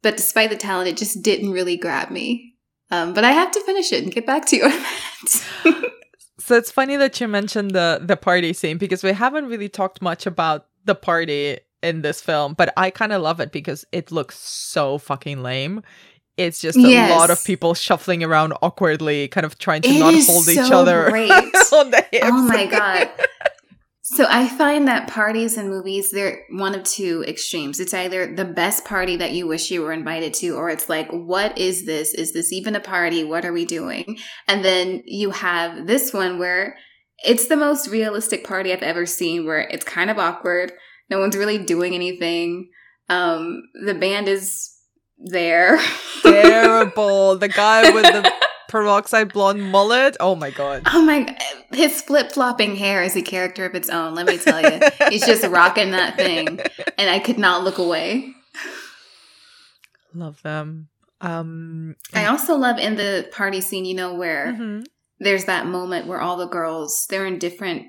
[0.02, 2.54] But despite the talent, it just didn't really grab me.
[2.90, 4.70] Um, but I have to finish it and get back to you on
[5.64, 5.92] that.
[6.38, 10.00] So it's funny that you mentioned the the party scene because we haven't really talked
[10.00, 14.10] much about the party in this film, but I kind of love it because it
[14.10, 15.82] looks so fucking lame.
[16.38, 17.10] It's just a Yes.
[17.18, 21.06] lot of people shuffling around awkwardly, kind of trying to It not hold each other
[21.12, 22.24] on the hips.
[22.24, 23.10] oh my god.
[24.02, 27.78] So I find that parties and movies, they're one of two extremes.
[27.78, 31.10] It's either the best party that you wish you were invited to, or it's like,
[31.10, 32.14] what is this?
[32.14, 33.22] Is this even a party?
[33.22, 34.16] What are we doing?
[34.46, 36.78] And then you have this one where
[37.18, 40.72] it's the most realistic party I've ever seen, where it's kind of awkward.
[41.10, 42.70] No one's really doing anything.
[43.10, 44.70] Um, the band is
[45.18, 45.78] there.
[46.22, 47.36] Terrible.
[47.36, 48.32] The guy with the
[48.68, 50.16] peroxide blonde mullet.
[50.20, 50.82] Oh my god.
[50.86, 51.36] Oh my god.
[51.72, 54.80] His flip flopping hair is a character of its own, let me tell you.
[55.08, 56.60] He's just rocking that thing.
[56.96, 58.32] And I could not look away.
[60.14, 60.88] Love them.
[61.20, 64.86] Um I also love in the party scene, you know, where mhm.
[65.18, 67.86] there's that moment where all the girls they're in different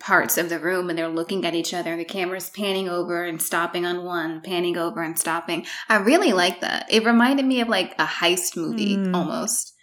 [0.00, 1.96] parts of the room and they're looking at each other.
[1.96, 5.66] The camera's panning over and stopping on one panning over and stopping.
[5.88, 6.86] I really like that.
[6.90, 9.14] It reminded me of like a heist movie Mm.
[9.14, 9.74] almost.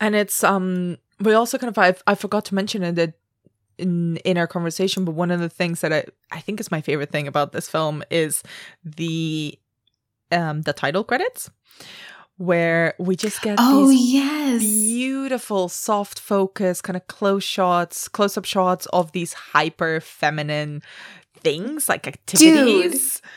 [0.00, 3.14] And it's um we also kind of I, I forgot to mention it that
[3.78, 6.80] in in our conversation, but one of the things that I I think is my
[6.80, 8.42] favorite thing about this film is
[8.84, 9.58] the
[10.32, 11.50] um the title credits
[12.36, 14.60] where we just get oh these yes.
[14.60, 20.82] beautiful soft focus kind of close shots close up shots of these hyper feminine
[21.40, 23.20] things like activities.
[23.20, 23.30] dude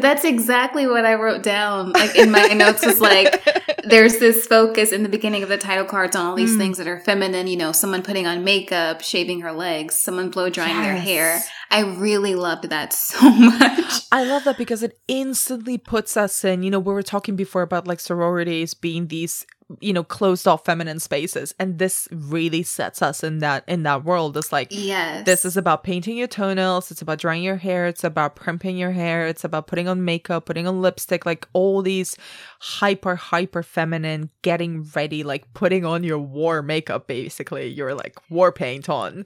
[0.00, 1.92] that's exactly what i wrote down.
[1.92, 3.42] Like in my notes was like
[3.84, 6.58] there's this focus in the beginning of the title cards on all these Mm.
[6.58, 10.48] things that are feminine you know someone putting on makeup shaving her legs someone blow
[10.50, 11.40] drying their hair.
[11.70, 14.02] I really loved that so much.
[14.12, 17.62] I love that because it instantly puts us in, you know, we were talking before
[17.62, 19.44] about like sororities being these,
[19.80, 21.54] you know, closed off feminine spaces.
[21.58, 24.36] And this really sets us in that in that world.
[24.36, 28.04] It's like yes this is about painting your toenails, it's about drying your hair, it's
[28.04, 32.16] about primping your hair, it's about putting on makeup, putting on lipstick, like all these
[32.60, 37.68] hyper, hyper feminine, getting ready, like putting on your war makeup, basically.
[37.68, 39.24] Your like war paint on.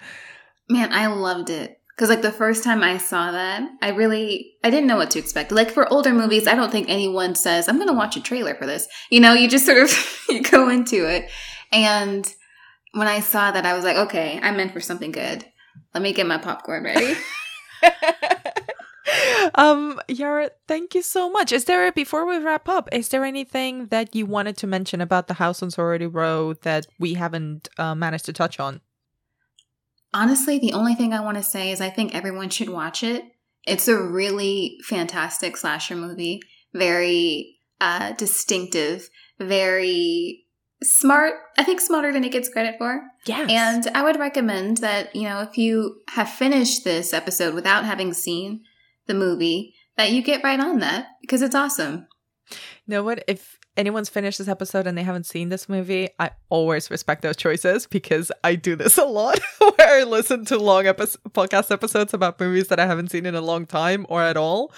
[0.68, 1.78] Man, I loved it.
[1.99, 5.18] Because, like, the first time I saw that, I really, I didn't know what to
[5.18, 5.51] expect.
[5.51, 8.55] Like, for older movies, I don't think anyone says, I'm going to watch a trailer
[8.55, 8.86] for this.
[9.11, 11.28] You know, you just sort of, you go into it.
[11.72, 12.32] And
[12.92, 15.44] when I saw that, I was like, okay, I'm in for something good.
[15.92, 17.16] Let me get my popcorn ready.
[19.55, 21.51] um Yhara, thank you so much.
[21.51, 25.26] Is there before we wrap up, is there anything that you wanted to mention about
[25.26, 28.80] the house on Sorority Row that we haven't uh, managed to touch on?
[30.14, 33.24] Honestly, the only thing I want to say is I think everyone should watch it.
[33.66, 36.40] It's a really fantastic slasher movie,
[36.72, 40.46] very uh, distinctive, very
[40.82, 41.34] smart.
[41.59, 43.02] I think smarter than it gets credit for.
[43.26, 43.50] Yes.
[43.50, 48.14] And I would recommend that, you know, if you have finished this episode without having
[48.14, 48.62] seen
[49.06, 52.06] the movie, that you get right on that because it's awesome.
[52.50, 52.56] you
[52.86, 53.24] know what?
[53.26, 57.37] If anyone's finished this episode and they haven't seen this movie, I always respect those
[57.37, 62.12] choices because I do this a lot where I listen to long epi- podcast episodes
[62.12, 64.72] about movies that I haven't seen in a long time or at all.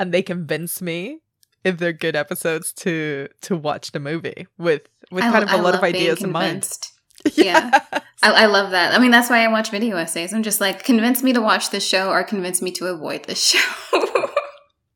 [0.00, 1.20] And they convince me
[1.62, 5.54] if they're good episodes to to watch the movie with with I kind of a
[5.54, 6.68] I lot of ideas in mind.
[7.34, 7.80] Yeah.
[8.22, 8.94] I, I love that.
[8.94, 10.32] I mean, that's why I watch video essays.
[10.32, 13.42] I'm just like, convince me to watch this show or convince me to avoid this
[13.42, 13.90] show.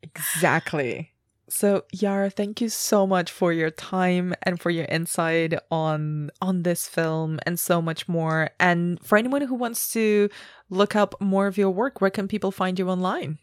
[0.02, 1.11] Exactly.
[1.52, 6.62] So Yhara, thank you so much for your time and for your insight on on
[6.62, 8.48] this film and so much more.
[8.58, 10.30] And for anyone who wants to
[10.70, 13.38] look up more of your work, where can people find you online?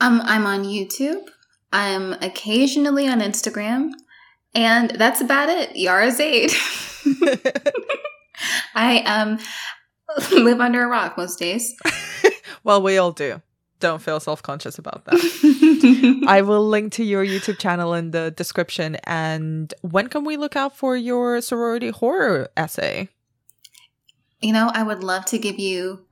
[0.00, 1.24] um, I'm on YouTube.
[1.72, 3.90] I'm occasionally on Instagram.
[4.54, 5.74] And that's about it.
[5.74, 6.52] Yhara Zayd.
[8.76, 9.38] I um
[10.30, 11.74] live under a rock most days.
[12.62, 13.42] well, we all do.
[13.80, 16.24] Don't feel self-conscious about that.
[16.28, 18.96] I will link to your YouTube channel in the description.
[19.04, 23.08] And when can we look out for your sorority horror essay?
[24.40, 26.04] You know, I would love to give you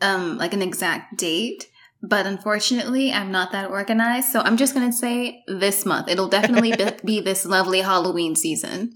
[0.00, 1.68] um like an exact date,
[2.02, 4.28] but unfortunately, I'm not that organized.
[4.28, 6.08] So I'm just going to say this month.
[6.08, 8.92] It'll definitely be, be this lovely Halloween season.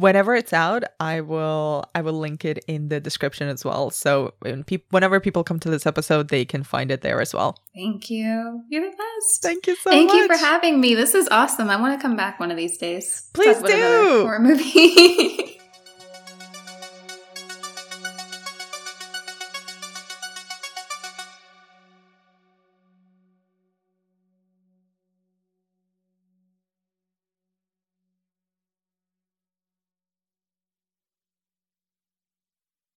[0.00, 4.32] Whenever it's out i will i will link it in the description as well so
[4.40, 7.56] when peop- whenever people come to this episode they can find it there as well
[7.74, 8.64] Thank you.
[8.68, 9.42] You're the best.
[9.42, 10.96] thank you so Thank much you for having me.
[10.96, 11.70] This is awesome.
[11.70, 13.30] I want to come back one of these days.
[13.32, 14.22] Please Talk about another do.
[14.22, 15.46] Horror movie.